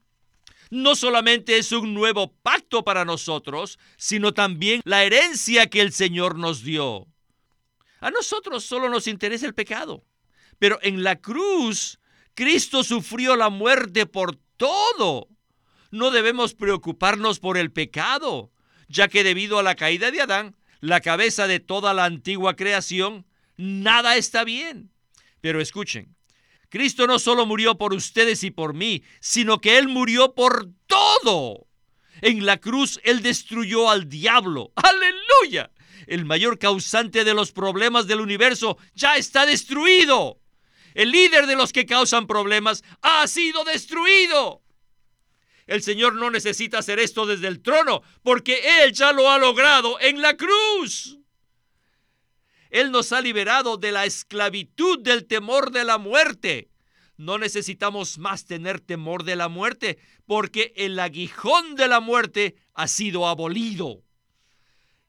no 0.70 0.96
solamente 0.96 1.58
es 1.58 1.72
un 1.72 1.94
nuevo 1.94 2.32
pacto 2.44 2.84
para 2.84 3.06
nosotros, 3.06 3.80
sino 3.98 4.34
también 4.34 4.82
la 4.86 5.04
herencia 5.04 5.68
que 5.68 5.82
el 5.82 5.92
Señor 5.92 6.38
nos 6.38 6.64
dio. 6.64 7.08
A 8.00 8.12
nosotros 8.12 8.64
solo 8.64 8.90
nos 8.90 9.08
interesa 9.08 9.46
el 9.46 9.56
pecado, 9.56 10.06
pero 10.60 10.78
en 10.82 11.04
la 11.04 11.20
cruz 11.20 12.00
Cristo 12.36 12.84
sufrió 12.84 13.36
la 13.36 13.50
muerte 13.50 14.06
por 14.06 14.38
todo. 14.58 15.28
No 15.92 16.12
debemos 16.12 16.54
preocuparnos 16.54 17.40
por 17.40 17.58
el 17.58 17.72
pecado, 17.72 18.52
ya 18.88 19.08
que 19.08 19.24
debido 19.24 19.58
a 19.58 19.64
la 19.64 19.76
caída 19.76 20.12
de 20.12 20.22
Adán, 20.22 20.56
la 20.80 21.02
cabeza 21.02 21.48
de 21.48 21.60
toda 21.60 21.94
la 21.94 22.06
antigua 22.06 22.56
creación, 22.56 23.26
nada 23.58 24.16
está 24.16 24.44
bien. 24.44 24.92
Pero 25.42 25.62
escuchen, 25.62 26.16
Cristo 26.70 27.08
no 27.08 27.20
solo 27.20 27.46
murió 27.46 27.78
por 27.78 27.94
ustedes 27.94 28.44
y 28.44 28.52
por 28.52 28.74
mí, 28.74 29.04
sino 29.20 29.60
que 29.60 29.78
Él 29.78 29.88
murió 29.88 30.36
por 30.36 30.70
todo. 30.88 31.68
En 32.22 32.46
la 32.46 32.58
cruz 32.58 33.00
Él 33.04 33.22
destruyó 33.22 33.90
al 33.90 34.10
diablo. 34.10 34.72
Aleluya. 34.76 35.72
El 36.08 36.26
mayor 36.26 36.58
causante 36.58 37.24
de 37.24 37.34
los 37.34 37.52
problemas 37.52 38.08
del 38.08 38.22
universo 38.22 38.78
ya 38.94 39.18
está 39.18 39.46
destruido. 39.46 40.40
El 40.94 41.12
líder 41.12 41.46
de 41.46 41.56
los 41.56 41.72
que 41.72 41.86
causan 41.86 42.28
problemas 42.28 42.84
ha 43.02 43.28
sido 43.28 43.64
destruido. 43.64 44.62
El 45.70 45.84
Señor 45.84 46.16
no 46.16 46.32
necesita 46.32 46.80
hacer 46.80 46.98
esto 46.98 47.28
desde 47.28 47.48
el 47.48 47.62
trono, 47.62 48.02
porque 48.24 48.60
Él 48.82 48.92
ya 48.92 49.14
lo 49.14 49.30
ha 49.30 49.38
logrado 49.38 50.00
en 50.00 50.20
la 50.20 50.36
cruz. 50.36 51.20
Él 52.72 52.90
nos 52.90 53.14
ha 53.14 53.22
liberado 53.22 53.78
de 53.78 53.92
la 53.92 54.06
esclavitud 54.06 54.98
del 54.98 55.28
temor 55.28 55.70
de 55.70 55.86
la 55.86 56.00
muerte. 56.00 56.72
No 57.18 57.38
necesitamos 57.38 58.18
más 58.18 58.46
tener 58.46 58.80
temor 58.80 59.24
de 59.24 59.36
la 59.36 59.48
muerte, 59.48 60.00
porque 60.26 60.74
el 60.76 60.98
aguijón 61.00 61.76
de 61.76 61.88
la 61.88 62.00
muerte 62.00 62.56
ha 62.74 62.88
sido 62.88 63.28
abolido. 63.28 64.02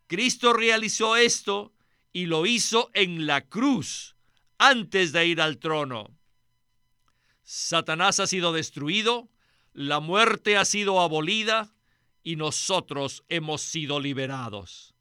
Cristo 0.08 0.52
realizó 0.52 1.16
esto 1.16 1.72
y 2.12 2.26
lo 2.26 2.44
hizo 2.44 2.90
en 2.92 3.26
la 3.26 3.40
cruz 3.40 4.14
antes 4.58 5.12
de 5.12 5.26
ir 5.26 5.40
al 5.40 5.56
trono. 5.56 6.14
Satanás 7.44 8.20
ha 8.20 8.26
sido 8.26 8.52
destruido, 8.52 9.30
la 9.72 10.00
muerte 10.00 10.56
ha 10.56 10.64
sido 10.64 11.00
abolida 11.00 11.72
y 12.22 12.36
nosotros 12.36 13.24
hemos 13.28 13.62
sido 13.62 14.00
liberados. 14.00 14.94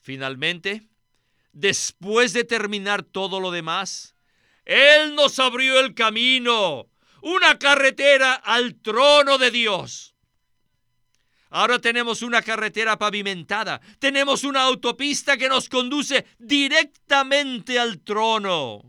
Finalmente, 0.00 0.88
después 1.52 2.32
de 2.32 2.44
terminar 2.44 3.02
todo 3.02 3.40
lo 3.40 3.50
demás, 3.50 4.14
Él 4.64 5.14
nos 5.14 5.38
abrió 5.38 5.80
el 5.80 5.94
camino, 5.94 6.88
una 7.22 7.58
carretera 7.58 8.34
al 8.34 8.74
trono 8.76 9.38
de 9.38 9.50
Dios. 9.50 10.14
Ahora 11.50 11.78
tenemos 11.78 12.22
una 12.22 12.42
carretera 12.42 12.98
pavimentada, 12.98 13.80
tenemos 14.00 14.42
una 14.42 14.62
autopista 14.62 15.36
que 15.36 15.48
nos 15.48 15.68
conduce 15.68 16.26
directamente 16.38 17.78
al 17.78 18.00
trono. 18.00 18.82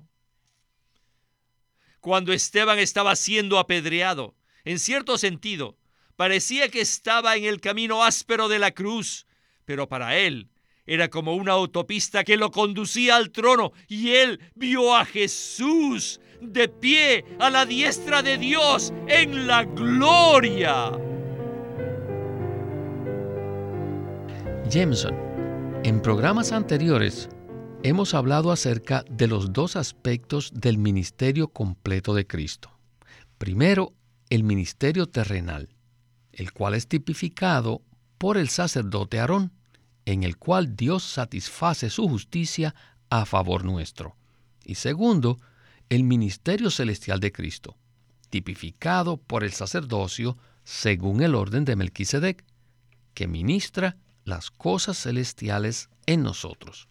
Cuando 1.99 2.33
Esteban 2.33 2.79
estaba 2.79 3.15
siendo 3.15 3.59
apedreado, 3.59 4.35
en 4.65 4.79
cierto 4.79 5.17
sentido, 5.17 5.77
parecía 6.15 6.69
que 6.69 6.81
estaba 6.81 7.35
en 7.35 7.45
el 7.45 7.61
camino 7.61 8.03
áspero 8.03 8.47
de 8.47 8.59
la 8.59 8.71
cruz, 8.71 9.25
pero 9.65 9.87
para 9.87 10.17
él 10.17 10.49
era 10.87 11.09
como 11.09 11.35
una 11.35 11.53
autopista 11.53 12.23
que 12.23 12.37
lo 12.37 12.51
conducía 12.51 13.15
al 13.15 13.31
trono 13.31 13.71
y 13.87 14.11
él 14.11 14.39
vio 14.55 14.95
a 14.95 15.05
Jesús 15.05 16.19
de 16.41 16.67
pie 16.67 17.25
a 17.39 17.49
la 17.49 17.65
diestra 17.65 18.21
de 18.21 18.37
Dios 18.37 18.93
en 19.07 19.47
la 19.47 19.63
gloria. 19.63 20.91
Jameson, 24.69 25.15
en 25.83 26.01
programas 26.01 26.51
anteriores 26.51 27.29
hemos 27.83 28.13
hablado 28.13 28.51
acerca 28.51 29.03
de 29.09 29.27
los 29.27 29.53
dos 29.53 29.75
aspectos 29.75 30.51
del 30.55 30.77
ministerio 30.77 31.47
completo 31.49 32.15
de 32.15 32.25
Cristo. 32.25 32.71
Primero, 33.37 33.93
el 34.29 34.43
ministerio 34.43 35.07
terrenal, 35.07 35.69
el 36.31 36.51
cual 36.51 36.73
es 36.73 36.87
tipificado 36.87 37.81
por 38.17 38.37
el 38.37 38.49
sacerdote 38.49 39.19
Aarón, 39.19 39.51
en 40.05 40.23
el 40.23 40.37
cual 40.37 40.75
Dios 40.75 41.03
satisface 41.03 41.89
su 41.89 42.07
justicia 42.07 42.75
a 43.09 43.25
favor 43.25 43.63
nuestro. 43.63 44.15
Y 44.63 44.75
segundo, 44.75 45.39
el 45.89 46.03
ministerio 46.03 46.69
celestial 46.69 47.19
de 47.19 47.31
Cristo, 47.31 47.77
tipificado 48.29 49.17
por 49.17 49.43
el 49.43 49.53
sacerdocio 49.53 50.37
según 50.63 51.21
el 51.21 51.35
orden 51.35 51.65
de 51.65 51.75
Melquisedec, 51.75 52.43
que 53.13 53.27
ministra 53.27 53.97
las 54.23 54.49
cosas 54.49 54.97
celestiales 54.97 55.89
en 56.07 56.23
nosotros. 56.23 56.87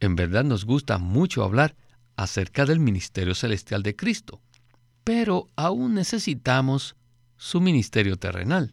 En 0.00 0.16
verdad 0.16 0.44
nos 0.44 0.64
gusta 0.64 0.98
mucho 0.98 1.44
hablar 1.44 1.76
acerca 2.16 2.66
del 2.66 2.80
ministerio 2.80 3.34
celestial 3.34 3.82
de 3.82 3.96
Cristo, 3.96 4.40
pero 5.04 5.48
aún 5.56 5.94
necesitamos 5.94 6.96
su 7.36 7.60
ministerio 7.60 8.16
terrenal. 8.16 8.72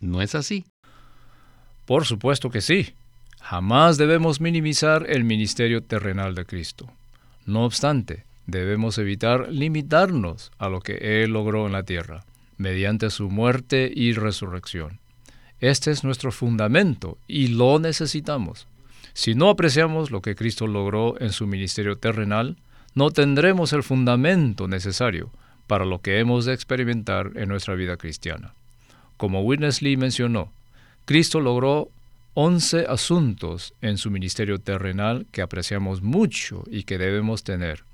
¿No 0.00 0.20
es 0.20 0.34
así? 0.34 0.64
Por 1.86 2.04
supuesto 2.04 2.50
que 2.50 2.60
sí. 2.60 2.94
Jamás 3.40 3.98
debemos 3.98 4.40
minimizar 4.40 5.06
el 5.08 5.24
ministerio 5.24 5.82
terrenal 5.82 6.34
de 6.34 6.46
Cristo. 6.46 6.90
No 7.46 7.64
obstante, 7.64 8.24
debemos 8.46 8.96
evitar 8.98 9.50
limitarnos 9.50 10.50
a 10.58 10.68
lo 10.68 10.80
que 10.80 11.22
Él 11.22 11.32
logró 11.32 11.66
en 11.66 11.72
la 11.72 11.82
tierra, 11.82 12.24
mediante 12.56 13.10
su 13.10 13.28
muerte 13.28 13.92
y 13.94 14.12
resurrección. 14.12 14.98
Este 15.60 15.90
es 15.90 16.04
nuestro 16.04 16.32
fundamento 16.32 17.18
y 17.26 17.48
lo 17.48 17.78
necesitamos. 17.78 18.66
Si 19.12 19.34
no 19.34 19.50
apreciamos 19.50 20.10
lo 20.10 20.22
que 20.22 20.34
Cristo 20.34 20.66
logró 20.66 21.20
en 21.20 21.32
su 21.32 21.46
ministerio 21.46 21.96
terrenal, 21.96 22.56
no 22.94 23.10
tendremos 23.10 23.72
el 23.72 23.82
fundamento 23.82 24.68
necesario 24.68 25.30
para 25.66 25.84
lo 25.84 26.00
que 26.00 26.18
hemos 26.18 26.44
de 26.44 26.54
experimentar 26.54 27.32
en 27.34 27.48
nuestra 27.48 27.74
vida 27.74 27.96
cristiana. 27.96 28.54
Como 29.16 29.42
Witness 29.42 29.82
Lee 29.82 29.96
mencionó, 29.96 30.52
Cristo 31.04 31.40
logró 31.40 31.90
11 32.34 32.86
asuntos 32.88 33.74
en 33.80 33.96
su 33.96 34.10
ministerio 34.10 34.58
terrenal 34.58 35.26
que 35.30 35.42
apreciamos 35.42 36.02
mucho 36.02 36.64
y 36.66 36.82
que 36.82 36.98
debemos 36.98 37.44
tener. 37.44 37.84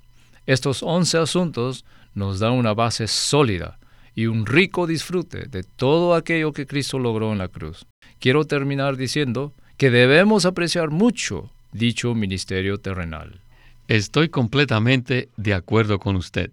Estos 0.46 0.83
11 0.83 1.18
asuntos 1.18 1.85
nos 2.14 2.38
dan 2.40 2.52
una 2.52 2.72
base 2.72 3.06
sólida 3.06 3.78
y 4.14 4.26
un 4.26 4.46
rico 4.46 4.87
disfrute 4.87 5.46
de 5.48 5.62
todo 5.62 6.14
aquello 6.14 6.52
que 6.52 6.66
Cristo 6.66 6.98
logró 6.98 7.33
en 7.33 7.38
la 7.38 7.48
cruz. 7.48 7.87
Quiero 8.18 8.44
terminar 8.44 8.96
diciendo 8.96 9.52
que 9.76 9.90
debemos 9.90 10.46
apreciar 10.46 10.90
mucho 10.90 11.50
dicho 11.72 12.14
ministerio 12.14 12.78
terrenal. 12.78 13.40
Estoy 13.88 14.28
completamente 14.28 15.28
de 15.37 15.54
acuerdo 15.54 15.98
con 15.98 16.16
usted. 16.16 16.50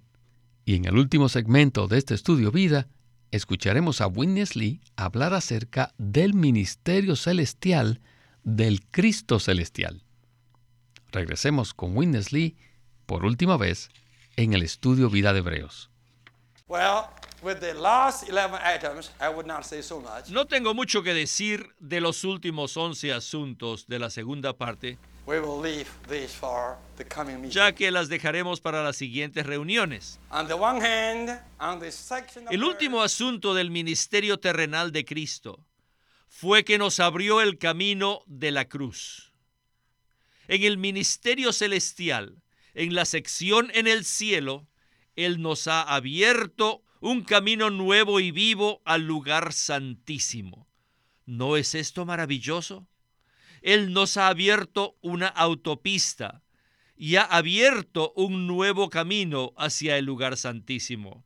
Y 0.67 0.75
en 0.75 0.83
el 0.83 0.97
último 0.97 1.29
segmento 1.29 1.87
de 1.87 1.97
este 1.97 2.13
estudio 2.13 2.51
vida, 2.51 2.89
escucharemos 3.31 4.01
a 4.01 4.07
Witness 4.07 4.57
Lee 4.57 4.81
hablar 4.97 5.33
acerca 5.33 5.93
del 5.97 6.33
ministerio 6.33 7.15
celestial 7.15 8.01
del 8.43 8.85
Cristo 8.91 9.39
celestial. 9.39 10.03
Regresemos 11.13 11.73
con 11.73 11.95
Witness 11.95 12.33
Lee 12.33 12.57
por 13.05 13.23
última 13.23 13.55
vez 13.55 13.89
en 14.35 14.51
el 14.51 14.61
estudio 14.61 15.09
vida 15.09 15.31
de 15.31 15.39
Hebreos. 15.39 15.89
No 20.29 20.47
tengo 20.47 20.73
mucho 20.73 21.01
que 21.01 21.13
decir 21.13 21.69
de 21.79 22.01
los 22.01 22.25
últimos 22.25 22.75
11 22.75 23.13
asuntos 23.13 23.87
de 23.87 23.99
la 23.99 24.09
segunda 24.09 24.51
parte, 24.51 24.97
ya 27.49 27.75
que 27.75 27.91
las 27.91 28.07
dejaremos 28.07 28.61
para 28.61 28.81
las 28.81 28.95
siguientes 28.95 29.45
reuniones. 29.45 30.19
El 32.49 32.63
último 32.63 33.01
asunto 33.01 33.53
del 33.53 33.69
ministerio 33.69 34.39
terrenal 34.39 34.93
de 34.93 35.03
Cristo 35.03 35.65
fue 36.29 36.63
que 36.63 36.77
nos 36.77 37.01
abrió 37.01 37.41
el 37.41 37.57
camino 37.57 38.21
de 38.25 38.51
la 38.51 38.69
cruz. 38.69 39.33
En 40.47 40.63
el 40.63 40.77
ministerio 40.77 41.51
celestial, 41.51 42.41
en 42.73 42.95
la 42.95 43.03
sección 43.03 43.69
en 43.73 43.87
el 43.87 44.05
cielo, 44.05 44.65
Él 45.17 45.41
nos 45.41 45.67
ha 45.67 45.81
abierto 45.81 46.83
un 47.01 47.25
camino 47.25 47.69
nuevo 47.69 48.21
y 48.21 48.31
vivo 48.31 48.81
al 48.85 49.01
lugar 49.01 49.51
santísimo. 49.51 50.69
¿No 51.25 51.57
es 51.57 51.75
esto 51.75 52.05
maravilloso? 52.05 52.87
Él 53.67 53.91
nos 53.91 54.15
ha 54.15 54.29
abierto 54.29 54.95
una 55.01 55.27
autopista 55.27 56.41
y 56.95 57.17
ha 57.17 57.23
abierto 57.23 58.13
un 58.15 58.47
nuevo 58.47 58.89
camino 58.89 59.51
hacia 59.57 59.97
el 59.97 60.05
lugar 60.05 60.37
santísimo. 60.37 61.25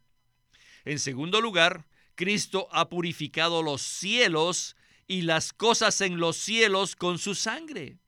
En 0.84 0.98
segundo 0.98 1.40
lugar, 1.40 1.88
Cristo 2.16 2.68
ha 2.72 2.90
purificado 2.90 3.62
los 3.62 3.84
cielos 3.84 4.76
y 5.06 5.22
las 5.22 5.54
cosas 5.54 6.02
en 6.02 6.18
los 6.18 6.36
cielos 6.36 6.96
con 6.96 7.20
su 7.20 7.36
sangre. 7.36 8.00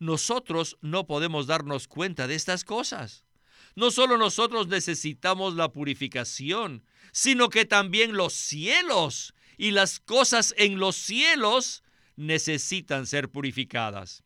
Nosotros 0.00 0.76
no 0.80 1.06
podemos 1.06 1.46
darnos 1.46 1.86
cuenta 1.86 2.26
de 2.26 2.34
estas 2.34 2.64
cosas. 2.64 3.24
No 3.76 3.92
solo 3.92 4.18
nosotros 4.18 4.66
necesitamos 4.66 5.54
la 5.54 5.70
purificación, 5.70 6.84
sino 7.12 7.50
que 7.50 7.64
también 7.64 8.16
los 8.16 8.32
cielos 8.32 9.32
y 9.56 9.70
las 9.70 10.00
cosas 10.00 10.56
en 10.58 10.80
los 10.80 10.96
cielos 10.96 11.84
necesitan 12.18 13.06
ser 13.06 13.30
purificadas. 13.30 14.22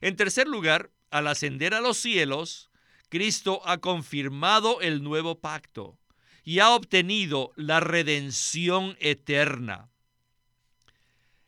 En 0.00 0.16
tercer 0.16 0.46
lugar, 0.46 0.90
al 1.10 1.26
ascender 1.28 1.72
a 1.72 1.80
los 1.80 1.96
cielos, 1.96 2.70
Cristo 3.08 3.62
ha 3.64 3.78
confirmado 3.78 4.80
el 4.80 5.02
nuevo 5.02 5.40
pacto 5.40 5.98
y 6.44 6.58
ha 6.58 6.70
obtenido 6.70 7.52
la 7.56 7.80
redención 7.80 8.96
eterna. 9.00 9.90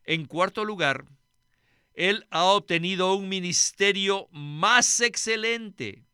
En 0.04 0.24
cuarto 0.24 0.64
lugar, 0.64 1.04
Él 1.94 2.26
ha 2.30 2.44
obtenido 2.44 3.14
un 3.14 3.28
ministerio 3.28 4.28
más 4.32 5.00
excelente 5.00 6.04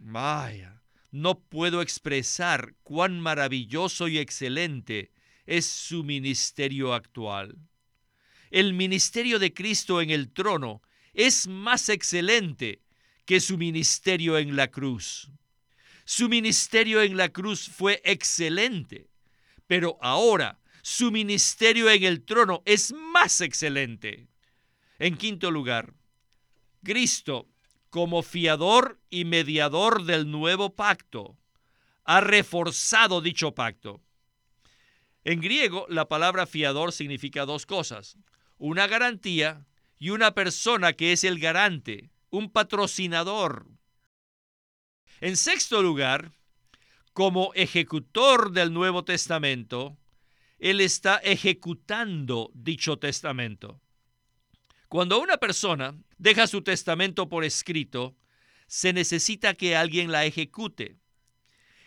Vaya, 0.00 0.80
no 1.10 1.40
puedo 1.40 1.82
expresar 1.82 2.74
cuán 2.84 3.20
maravilloso 3.20 4.06
y 4.06 4.18
excelente 4.18 5.12
es 5.44 5.66
su 5.66 6.04
ministerio 6.04 6.94
actual. 6.94 7.58
El 8.50 8.74
ministerio 8.74 9.38
de 9.38 9.52
Cristo 9.52 10.00
en 10.00 10.10
el 10.10 10.30
trono 10.30 10.82
es 11.14 11.46
más 11.46 11.88
excelente 11.88 12.82
que 13.24 13.40
su 13.40 13.58
ministerio 13.58 14.38
en 14.38 14.56
la 14.56 14.68
cruz. 14.68 15.30
Su 16.04 16.28
ministerio 16.28 17.02
en 17.02 17.16
la 17.16 17.28
cruz 17.28 17.68
fue 17.68 18.00
excelente, 18.04 19.10
pero 19.66 19.98
ahora 20.00 20.58
su 20.82 21.10
ministerio 21.10 21.90
en 21.90 22.04
el 22.04 22.24
trono 22.24 22.62
es 22.64 22.94
más 22.94 23.42
excelente. 23.42 24.28
En 24.98 25.16
quinto 25.16 25.50
lugar, 25.50 25.92
Cristo, 26.82 27.46
como 27.90 28.22
fiador 28.22 28.98
y 29.10 29.26
mediador 29.26 30.04
del 30.04 30.30
nuevo 30.30 30.74
pacto, 30.74 31.36
ha 32.04 32.22
reforzado 32.22 33.20
dicho 33.20 33.54
pacto. 33.54 34.00
En 35.24 35.40
griego, 35.42 35.84
la 35.90 36.08
palabra 36.08 36.46
fiador 36.46 36.92
significa 36.92 37.44
dos 37.44 37.66
cosas, 37.66 38.16
una 38.58 38.86
garantía 38.86 39.66
y 39.98 40.10
una 40.10 40.32
persona 40.34 40.92
que 40.92 41.12
es 41.12 41.24
el 41.24 41.38
garante, 41.38 42.10
un 42.30 42.50
patrocinador. 42.50 43.66
En 45.20 45.36
sexto 45.36 45.82
lugar, 45.82 46.32
como 47.12 47.52
ejecutor 47.54 48.52
del 48.52 48.72
Nuevo 48.72 49.04
Testamento, 49.04 49.98
Él 50.58 50.80
está 50.80 51.16
ejecutando 51.16 52.50
dicho 52.54 52.98
testamento. 52.98 53.80
Cuando 54.88 55.20
una 55.20 55.38
persona 55.38 55.98
deja 56.16 56.46
su 56.46 56.62
testamento 56.62 57.28
por 57.28 57.44
escrito, 57.44 58.16
se 58.68 58.92
necesita 58.92 59.54
que 59.54 59.76
alguien 59.76 60.12
la 60.12 60.24
ejecute. 60.24 60.96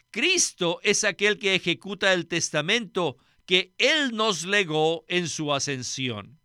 Cristo 0.09 0.79
es 0.83 1.05
aquel 1.05 1.39
que 1.39 1.55
ejecuta 1.55 2.11
el 2.11 2.27
testamento 2.27 3.17
que 3.45 3.73
Él 3.77 4.11
nos 4.13 4.43
legó 4.43 5.05
en 5.07 5.29
su 5.29 5.53
ascensión. 5.53 6.40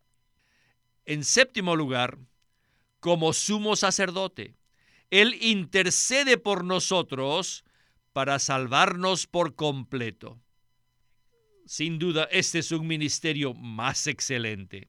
En 1.07 1.23
séptimo 1.23 1.77
lugar, 1.77 2.19
como 2.99 3.33
sumo 3.33 3.77
sacerdote, 3.77 4.57
Él 5.11 5.39
intercede 5.41 6.37
por 6.37 6.65
nosotros 6.65 7.65
para 8.13 8.41
salvarnos 8.41 9.29
por 9.29 9.55
completo. 9.55 10.41
Sin 11.65 12.01
duda, 12.01 12.29
este 12.33 12.59
es 12.59 12.73
un 12.73 12.89
ministerio 12.89 13.55
más 13.55 14.09
excelente. 14.09 14.89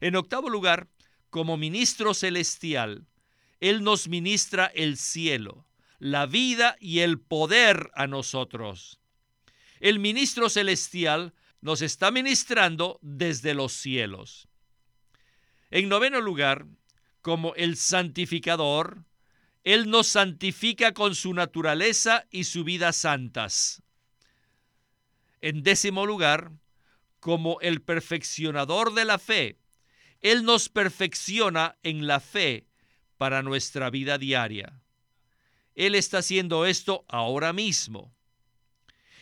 En 0.00 0.14
octavo 0.14 0.48
lugar, 0.48 0.88
como 1.30 1.56
ministro 1.56 2.14
celestial, 2.14 3.06
Él 3.58 3.82
nos 3.82 4.06
ministra 4.08 4.66
el 4.66 4.96
cielo, 4.96 5.66
la 5.98 6.26
vida 6.26 6.76
y 6.78 7.00
el 7.00 7.18
poder 7.18 7.90
a 7.94 8.06
nosotros. 8.06 9.00
El 9.80 9.98
ministro 9.98 10.48
celestial 10.48 11.34
nos 11.60 11.82
está 11.82 12.12
ministrando 12.12 13.00
desde 13.02 13.54
los 13.54 13.72
cielos. 13.72 14.48
En 15.70 15.88
noveno 15.88 16.20
lugar, 16.20 16.66
como 17.22 17.54
el 17.56 17.76
santificador, 17.76 19.04
Él 19.64 19.90
nos 19.90 20.06
santifica 20.06 20.94
con 20.94 21.14
su 21.14 21.34
naturaleza 21.34 22.26
y 22.30 22.44
su 22.44 22.62
vida 22.62 22.92
santas. 22.92 23.82
En 25.40 25.62
décimo 25.62 26.06
lugar, 26.06 26.52
como 27.18 27.60
el 27.60 27.82
perfeccionador 27.82 28.94
de 28.94 29.04
la 29.04 29.18
fe, 29.18 29.58
Él 30.20 30.44
nos 30.44 30.68
perfecciona 30.68 31.76
en 31.82 32.06
la 32.06 32.20
fe 32.20 32.68
para 33.16 33.42
nuestra 33.42 33.90
vida 33.90 34.18
diaria. 34.18 34.80
Él 35.74 35.96
está 35.96 36.18
haciendo 36.18 36.64
esto 36.64 37.04
ahora 37.08 37.52
mismo. 37.52 38.14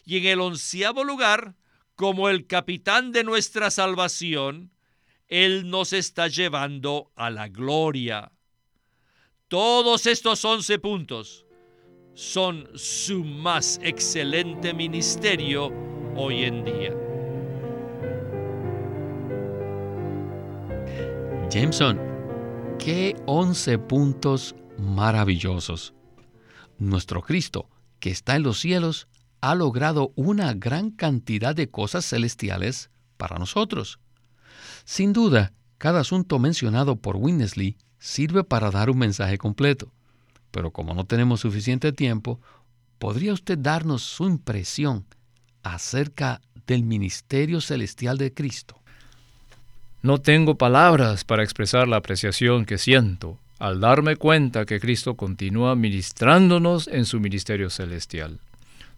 Y 0.05 0.19
en 0.19 0.27
el 0.27 0.41
onceavo 0.41 1.05
lugar, 1.05 1.57
como 1.95 2.29
el 2.29 2.47
capitán 2.47 3.13
de 3.13 3.25
nuestra 3.25 3.71
salvación, 3.71 4.74
Él 5.35 5.69
nos 5.69 5.93
está 5.93 6.29
llevando 6.29 7.11
a 7.17 7.29
la 7.29 7.49
gloria. 7.49 8.31
Todos 9.49 10.07
estos 10.07 10.45
once 10.45 10.79
puntos 10.79 11.45
son 12.15 12.69
su 12.77 13.25
más 13.25 13.81
excelente 13.83 14.73
ministerio 14.73 15.73
hoy 16.15 16.45
en 16.45 16.65
día. 16.65 16.95
Jameson, 21.51 21.99
qué 22.79 23.17
once 23.27 23.77
puntos 23.77 24.55
maravillosos. 24.79 25.95
Nuestro 26.79 27.23
Cristo, 27.23 27.69
que 27.99 28.11
está 28.11 28.37
en 28.37 28.45
los 28.45 28.61
cielos, 28.61 29.09
ha 29.41 29.57
logrado 29.57 30.13
una 30.15 30.55
gran 30.55 30.93
cantidad 30.93 31.57
de 31.57 31.73
cosas 31.73 32.09
celestiales 32.09 32.91
para 33.17 33.37
nosotros. 33.37 33.99
Sin 34.85 35.13
duda, 35.13 35.53
cada 35.79 36.01
asunto 36.01 36.39
mencionado 36.39 36.97
por 36.97 37.17
Winnesley 37.17 37.77
sirve 37.99 38.45
para 38.45 38.71
dar 38.71 38.91
un 38.91 38.99
mensaje 38.99 39.39
completo, 39.39 39.93
pero 40.51 40.71
como 40.71 40.95
no 40.95 41.05
tenemos 41.05 41.41
suficiente 41.41 41.93
tiempo, 41.93 42.41
¿podría 42.99 43.33
usted 43.33 43.59
darnos 43.59 44.03
su 44.03 44.27
impresión 44.27 45.05
acerca 45.63 46.41
del 46.67 46.85
ministerio 46.85 47.61
celestial 47.61 48.19
de 48.19 48.33
Cristo? 48.33 48.81
No 50.03 50.21
tengo 50.21 50.57
palabras 50.57 51.25
para 51.25 51.43
expresar 51.43 51.89
la 51.89 51.97
apreciación 51.97 52.67
que 52.67 52.79
siento 52.79 53.39
al 53.59 53.81
darme 53.81 54.17
cuenta 54.17 54.67
que 54.67 54.81
Cristo 54.81 55.15
continúa 55.15 55.75
ministrándonos 55.77 56.89
en 56.89 57.07
su 57.07 57.21
ministerio 57.21 57.71
celestial. 57.71 58.41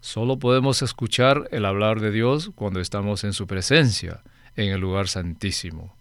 Solo 0.01 0.39
podemos 0.39 0.83
escuchar 0.83 1.49
el 1.53 1.65
hablar 1.65 2.01
de 2.01 2.11
Dios 2.11 2.51
cuando 2.55 2.81
estamos 2.81 3.23
en 3.25 3.33
su 3.33 3.47
presencia, 3.47 4.23
en 4.57 4.73
el 4.73 4.81
lugar 4.81 5.09
santísimo. 5.09 5.95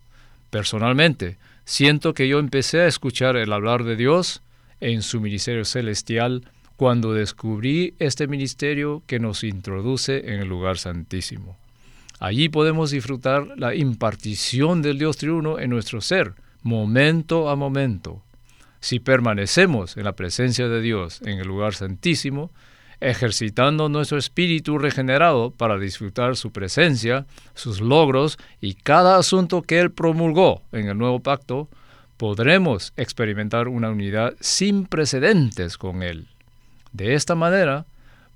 Personalmente, 0.49 1.37
siento 1.65 2.13
que 2.13 2.27
yo 2.27 2.39
empecé 2.39 2.81
a 2.81 2.87
escuchar 2.87 3.35
el 3.35 3.51
hablar 3.51 3.83
de 3.83 3.95
Dios 3.95 4.41
en 4.79 5.01
su 5.01 5.19
ministerio 5.21 5.65
celestial 5.65 6.43
cuando 6.75 7.13
descubrí 7.13 7.93
este 7.99 8.27
ministerio 8.27 9.03
que 9.07 9.19
nos 9.19 9.43
introduce 9.43 10.33
en 10.33 10.39
el 10.41 10.47
lugar 10.47 10.77
santísimo. 10.77 11.57
Allí 12.19 12.49
podemos 12.49 12.91
disfrutar 12.91 13.47
la 13.57 13.75
impartición 13.75 14.81
del 14.81 14.97
Dios 14.97 15.17
triuno 15.17 15.59
en 15.59 15.69
nuestro 15.69 16.01
ser, 16.01 16.33
momento 16.63 17.49
a 17.49 17.55
momento. 17.55 18.21
Si 18.79 18.99
permanecemos 18.99 19.97
en 19.97 20.03
la 20.03 20.13
presencia 20.13 20.67
de 20.67 20.81
Dios 20.81 21.21
en 21.23 21.39
el 21.39 21.47
lugar 21.47 21.73
santísimo, 21.75 22.51
ejercitando 22.99 23.89
nuestro 23.89 24.17
espíritu 24.17 24.77
regenerado 24.77 25.51
para 25.51 25.77
disfrutar 25.77 26.35
su 26.35 26.51
presencia, 26.51 27.25
sus 27.53 27.81
logros 27.81 28.37
y 28.61 28.73
cada 28.73 29.17
asunto 29.17 29.61
que 29.61 29.79
Él 29.79 29.91
promulgó 29.91 30.61
en 30.71 30.87
el 30.87 30.97
nuevo 30.97 31.19
pacto, 31.19 31.69
podremos 32.17 32.93
experimentar 32.97 33.67
una 33.67 33.89
unidad 33.89 34.35
sin 34.39 34.85
precedentes 34.85 35.77
con 35.77 36.03
Él. 36.03 36.27
De 36.93 37.13
esta 37.13 37.35
manera, 37.35 37.85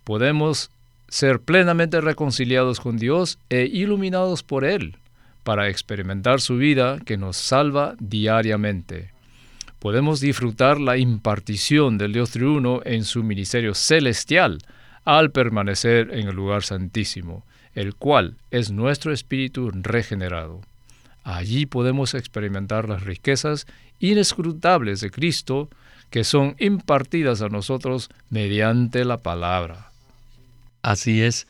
podemos 0.04 0.70
ser 1.08 1.40
plenamente 1.40 2.02
reconciliados 2.02 2.80
con 2.80 2.98
Dios 2.98 3.40
e 3.50 3.66
iluminados 3.66 4.44
por 4.44 4.66
Él 4.66 4.98
para 5.44 5.70
experimentar 5.70 6.42
su 6.42 6.58
vida 6.58 7.00
que 7.06 7.18
nos 7.18 7.38
salva 7.38 7.96
diariamente. 8.00 9.12
Podemos 9.80 10.20
disfrutar 10.20 10.80
la 10.80 10.98
impartición 10.98 11.98
del 11.98 12.12
Dios 12.12 12.32
triuno 12.32 12.82
en 12.84 13.06
su 13.06 13.24
ministerio 13.24 13.74
celestial 13.74 14.60
al 15.06 15.32
permanecer 15.32 16.14
en 16.14 16.28
el 16.28 16.36
lugar 16.36 16.64
santísimo, 16.64 17.46
el 17.74 17.96
cual 17.96 18.36
es 18.52 18.72
nuestro 18.72 19.14
espíritu 19.14 19.72
regenerado. 19.72 20.62
Allí 21.24 21.66
podemos 21.66 22.14
experimentar 22.14 22.90
las 22.90 23.04
riquezas 23.04 23.68
inescrutables 24.00 25.00
de 25.00 25.12
Cristo 25.12 25.70
que 26.10 26.24
son 26.24 26.56
impartidas 26.60 27.42
a 27.42 27.50
nosotros 27.50 28.10
mediante 28.30 29.06
la 29.06 29.18
palabra. 29.18 29.92
Así 30.82 31.22
es, 31.22 31.48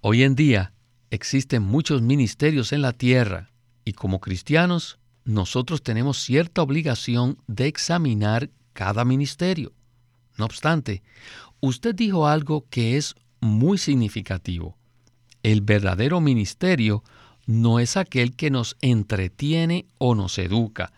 hoy 0.00 0.22
en 0.22 0.34
día 0.36 0.72
existen 1.10 1.62
muchos 1.62 2.02
ministerios 2.02 2.72
en 2.72 2.82
la 2.82 2.92
tierra 2.92 3.50
y 3.84 3.94
como 3.94 4.20
cristianos 4.20 4.98
nosotros 5.24 5.82
tenemos 5.82 6.18
cierta 6.18 6.62
obligación 6.62 7.38
de 7.46 7.66
examinar 7.66 8.50
cada 8.72 9.04
ministerio. 9.04 9.72
No 10.36 10.44
obstante, 10.44 11.02
usted 11.60 11.94
dijo 11.94 12.26
algo 12.26 12.66
que 12.68 12.96
es 12.96 13.14
muy 13.40 13.78
significativo. 13.78 14.76
El 15.42 15.60
verdadero 15.60 16.20
ministerio 16.20 17.02
no 17.46 17.78
es 17.78 17.96
aquel 17.96 18.34
que 18.34 18.50
nos 18.50 18.76
entretiene 18.80 19.86
o 19.98 20.14
nos 20.14 20.38
educa, 20.38 20.92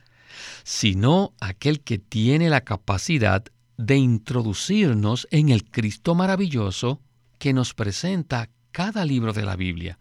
sino 0.65 1.33
aquel 1.41 1.81
que 1.81 1.99
tiene 1.99 2.51
la 2.51 2.63
capacidad 2.63 3.45
de 3.77 3.97
introducirnos 3.97 5.29
en 5.31 5.51
el 5.51 5.65
Cristo 5.65 6.15
maravilloso 6.15 7.01
que 7.39 7.53
nos 7.53 7.75
presenta 7.75 8.49
cada 8.73 9.05
libro 9.05 9.33
de 9.33 9.45
la 9.45 9.57
Biblia. 9.57 9.99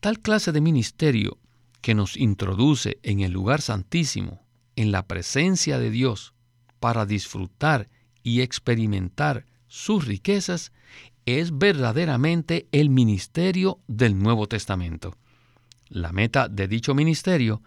Tal 0.00 0.20
clase 0.20 0.52
de 0.52 0.60
ministerio 0.60 1.38
que 1.84 1.94
nos 1.94 2.16
introduce 2.16 2.98
en 3.02 3.20
el 3.20 3.32
lugar 3.32 3.60
santísimo, 3.60 4.42
en 4.74 4.90
la 4.90 5.06
presencia 5.06 5.78
de 5.78 5.90
Dios, 5.90 6.32
para 6.80 7.04
disfrutar 7.04 7.90
y 8.22 8.40
experimentar 8.40 9.44
sus 9.68 10.06
riquezas, 10.06 10.72
es 11.26 11.58
verdaderamente 11.58 12.68
el 12.72 12.88
ministerio 12.88 13.80
del 13.86 14.18
Nuevo 14.18 14.48
Testamento. 14.48 15.18
La 15.90 16.10
meta 16.10 16.48
de 16.48 16.68
dicho 16.68 16.94
ministerio 16.94 17.62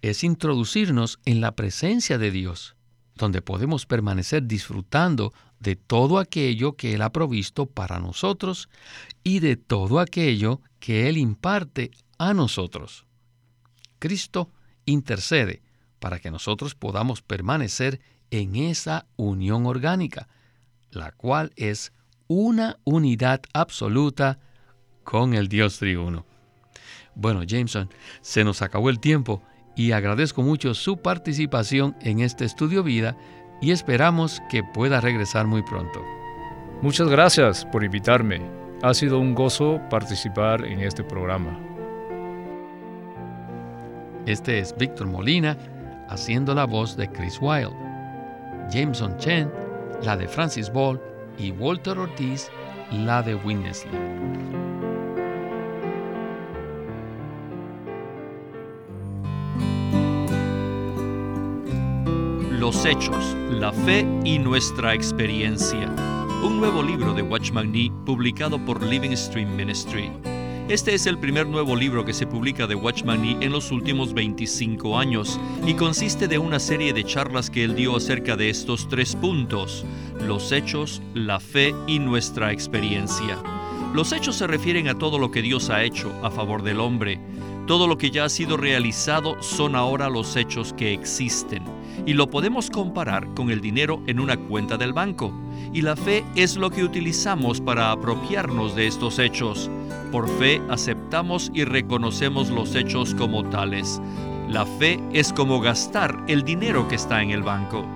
es 0.00 0.24
introducirnos 0.24 1.20
en 1.24 1.40
la 1.40 1.54
presencia 1.54 2.18
de 2.18 2.32
Dios, 2.32 2.74
donde 3.14 3.42
podemos 3.42 3.86
permanecer 3.86 4.44
disfrutando 4.48 5.32
de 5.60 5.76
todo 5.76 6.18
aquello 6.18 6.72
que 6.72 6.94
Él 6.94 7.02
ha 7.02 7.12
provisto 7.12 7.66
para 7.66 8.00
nosotros 8.00 8.68
y 9.22 9.38
de 9.38 9.54
todo 9.54 10.00
aquello 10.00 10.62
que 10.80 11.08
Él 11.08 11.16
imparte 11.16 11.92
a 12.18 12.34
nosotros. 12.34 13.06
Cristo 14.02 14.50
intercede 14.84 15.62
para 16.00 16.18
que 16.18 16.32
nosotros 16.32 16.74
podamos 16.74 17.22
permanecer 17.22 18.00
en 18.32 18.56
esa 18.56 19.06
unión 19.14 19.64
orgánica, 19.64 20.26
la 20.90 21.12
cual 21.12 21.52
es 21.54 21.92
una 22.26 22.80
unidad 22.82 23.42
absoluta 23.52 24.40
con 25.04 25.34
el 25.34 25.46
Dios 25.46 25.78
triuno. 25.78 26.26
Bueno, 27.14 27.44
Jameson, 27.44 27.90
se 28.22 28.42
nos 28.42 28.60
acabó 28.60 28.90
el 28.90 28.98
tiempo 28.98 29.40
y 29.76 29.92
agradezco 29.92 30.42
mucho 30.42 30.74
su 30.74 30.96
participación 30.96 31.94
en 32.00 32.18
este 32.18 32.44
estudio 32.44 32.82
vida 32.82 33.16
y 33.60 33.70
esperamos 33.70 34.42
que 34.50 34.64
pueda 34.64 35.00
regresar 35.00 35.46
muy 35.46 35.62
pronto. 35.62 36.04
Muchas 36.82 37.06
gracias 37.06 37.64
por 37.66 37.84
invitarme. 37.84 38.40
Ha 38.82 38.94
sido 38.94 39.20
un 39.20 39.36
gozo 39.36 39.80
participar 39.88 40.64
en 40.64 40.80
este 40.80 41.04
programa. 41.04 41.71
Este 44.26 44.60
es 44.60 44.72
Víctor 44.78 45.08
Molina 45.08 45.56
haciendo 46.08 46.54
la 46.54 46.64
voz 46.64 46.96
de 46.96 47.10
Chris 47.10 47.38
Wilde, 47.40 47.74
Jameson 48.70 49.16
Chen, 49.18 49.50
la 50.02 50.16
de 50.16 50.28
Francis 50.28 50.72
Ball 50.72 51.00
y 51.38 51.50
Walter 51.50 51.98
Ortiz, 51.98 52.48
la 52.92 53.20
de 53.22 53.34
Winnesley. 53.34 53.92
Los 62.60 62.84
hechos, 62.86 63.36
la 63.50 63.72
fe 63.72 64.06
y 64.24 64.38
nuestra 64.38 64.94
experiencia. 64.94 65.88
Un 66.44 66.60
nuevo 66.60 66.80
libro 66.80 67.12
de 67.12 67.22
Watchman 67.22 67.72
Nee 67.72 67.90
publicado 68.06 68.64
por 68.64 68.80
Living 68.84 69.16
Stream 69.16 69.56
Ministry. 69.56 70.12
Este 70.68 70.94
es 70.94 71.06
el 71.06 71.18
primer 71.18 71.48
nuevo 71.48 71.74
libro 71.74 72.04
que 72.04 72.12
se 72.12 72.26
publica 72.26 72.68
de 72.68 72.76
Watchman 72.76 73.20
Nee 73.20 73.36
en 73.40 73.50
los 73.50 73.72
últimos 73.72 74.14
25 74.14 74.96
años 74.96 75.38
y 75.66 75.74
consiste 75.74 76.28
de 76.28 76.38
una 76.38 76.60
serie 76.60 76.92
de 76.92 77.02
charlas 77.04 77.50
que 77.50 77.64
él 77.64 77.74
dio 77.74 77.96
acerca 77.96 78.36
de 78.36 78.48
estos 78.48 78.88
tres 78.88 79.16
puntos, 79.16 79.84
los 80.20 80.52
hechos, 80.52 81.02
la 81.14 81.40
fe 81.40 81.74
y 81.88 81.98
nuestra 81.98 82.52
experiencia. 82.52 83.42
Los 83.92 84.12
hechos 84.12 84.36
se 84.36 84.46
refieren 84.46 84.86
a 84.86 84.96
todo 84.96 85.18
lo 85.18 85.32
que 85.32 85.42
Dios 85.42 85.68
ha 85.68 85.82
hecho 85.82 86.12
a 86.22 86.30
favor 86.30 86.62
del 86.62 86.78
hombre. 86.78 87.20
Todo 87.66 87.88
lo 87.88 87.98
que 87.98 88.12
ya 88.12 88.24
ha 88.24 88.28
sido 88.28 88.56
realizado 88.56 89.42
son 89.42 89.74
ahora 89.74 90.08
los 90.08 90.36
hechos 90.36 90.72
que 90.72 90.92
existen 90.92 91.64
y 92.06 92.14
lo 92.14 92.30
podemos 92.30 92.70
comparar 92.70 93.26
con 93.34 93.50
el 93.50 93.60
dinero 93.60 94.02
en 94.06 94.20
una 94.20 94.36
cuenta 94.36 94.76
del 94.76 94.92
banco. 94.92 95.32
Y 95.72 95.82
la 95.82 95.96
fe 95.96 96.24
es 96.34 96.56
lo 96.56 96.70
que 96.70 96.84
utilizamos 96.84 97.60
para 97.60 97.90
apropiarnos 97.90 98.74
de 98.74 98.86
estos 98.86 99.18
hechos. 99.18 99.70
Por 100.10 100.28
fe 100.38 100.60
aceptamos 100.68 101.50
y 101.54 101.64
reconocemos 101.64 102.50
los 102.50 102.74
hechos 102.74 103.14
como 103.14 103.44
tales. 103.44 104.00
La 104.48 104.66
fe 104.66 105.00
es 105.12 105.32
como 105.32 105.60
gastar 105.60 106.24
el 106.28 106.42
dinero 106.42 106.86
que 106.88 106.96
está 106.96 107.22
en 107.22 107.30
el 107.30 107.42
banco. 107.42 107.86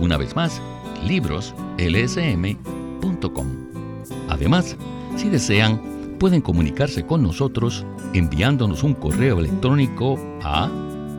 Una 0.00 0.16
vez 0.16 0.34
más, 0.34 0.60
libroslsm.com. 1.06 3.46
Además, 4.28 4.76
si 5.16 5.28
desean, 5.28 6.16
pueden 6.18 6.40
comunicarse 6.40 7.06
con 7.06 7.22
nosotros 7.22 7.86
enviándonos 8.14 8.82
un 8.82 8.94
correo 8.94 9.38
electrónico 9.40 10.18
a 10.42 10.70